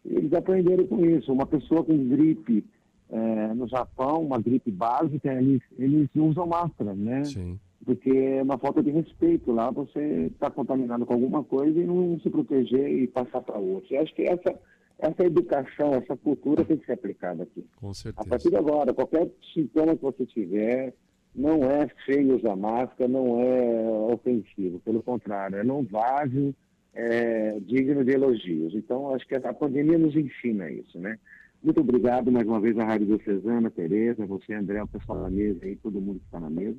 Eles 0.06 0.32
aprenderam 0.34 0.88
com 0.88 1.06
isso. 1.06 1.34
Uma 1.34 1.45
pessoa 1.45 1.84
com 1.84 1.98
gripe 2.08 2.63
é, 3.10 3.54
no 3.54 3.68
Japão, 3.68 4.24
uma 4.24 4.39
gripe 4.39 4.72
básica, 4.72 5.34
eles, 5.34 5.62
eles 5.78 6.10
usam 6.15 6.48
máscara, 6.48 6.94
né? 6.94 7.24
Sim. 7.24 7.60
Porque 7.84 8.10
é 8.10 8.41
uma 8.41 8.58
falta 8.58 8.82
de 8.82 8.89
respeito 8.89 9.52
lá, 9.52 9.70
você 9.70 10.30
está 10.32 10.50
contaminado 10.50 11.06
com 11.06 11.13
alguma 11.13 11.44
coisa 11.44 11.80
e 11.80 11.86
não 11.86 12.20
se 12.20 12.30
proteger 12.30 12.89
e 12.89 13.08
passar 13.08 13.41
para 13.41 13.60
outro. 13.60 13.94
Eu 13.94 14.02
acho 14.02 14.15
que 14.15 14.24
essa, 14.24 14.60
essa 14.98 15.24
educação, 15.24 15.94
essa 15.94 16.18
cultura 16.18 16.65
tem 16.65 16.78
que 16.78 16.86
ser 16.86 16.94
aplicada 16.94 17.44
aqui. 17.44 17.63
Com 17.76 17.94
certeza. 17.94 18.26
A 18.26 18.30
partir 18.30 18.50
de 18.50 18.56
agora, 18.56 18.94
qualquer 18.94 19.30
sintoma 19.54 19.96
que 19.96 20.02
você 20.02 20.26
tiver, 20.26 20.96
não 21.36 21.63
é 21.63 21.88
feio 22.06 22.38
usar 22.38 22.56
máscara, 22.56 23.08
não 23.08 23.39
é 23.39 24.13
ofensivo. 24.13 24.80
Pelo 24.80 25.04
contrário, 25.04 25.58
é 25.58 25.63
não 25.63 25.84
válido, 25.84 26.56
é 26.94 27.60
digno 27.60 28.04
de 28.04 28.13
elogios. 28.13 28.74
Então, 28.74 29.13
acho 29.13 29.28
que 29.28 29.36
a 29.36 29.54
pandemia 29.54 29.98
nos 29.98 30.15
ensina 30.15 30.72
isso, 30.72 30.98
né? 30.98 31.20
Muito 31.63 31.82
obrigado 31.82 32.32
mais 32.32 32.48
uma 32.48 32.60
vez 32.60 32.78
à 32.78 32.86
Rádio 32.86 33.08
Diocesana, 33.08 33.72
Tereza, 33.72 34.26
você, 34.26 34.54
André, 34.54 34.84
o 34.84 34.88
pessoal 34.88 35.24
da 35.24 35.30
mesa 35.30 35.68
e 35.68 35.76
todo 35.78 36.00
mundo 36.00 36.20
que 36.20 36.26
está 36.26 36.39
na 36.39 36.50
mesa. 36.50 36.78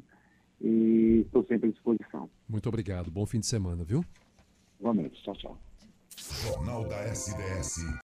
E 0.61 1.23
estou 1.27 1.45
sempre 1.45 1.69
à 1.69 1.73
disposição. 1.73 2.31
Muito 2.49 2.69
obrigado. 2.69 3.11
Bom 3.11 3.27
fim 3.27 3.41
de 3.41 3.47
semana, 3.47 3.85
viu? 3.85 4.05
Igualmente. 4.79 5.23
Tchau, 5.23 5.35
tchau. 5.35 5.59
Jornal 6.17 6.85
da 6.89 7.05
SDS 7.05 7.85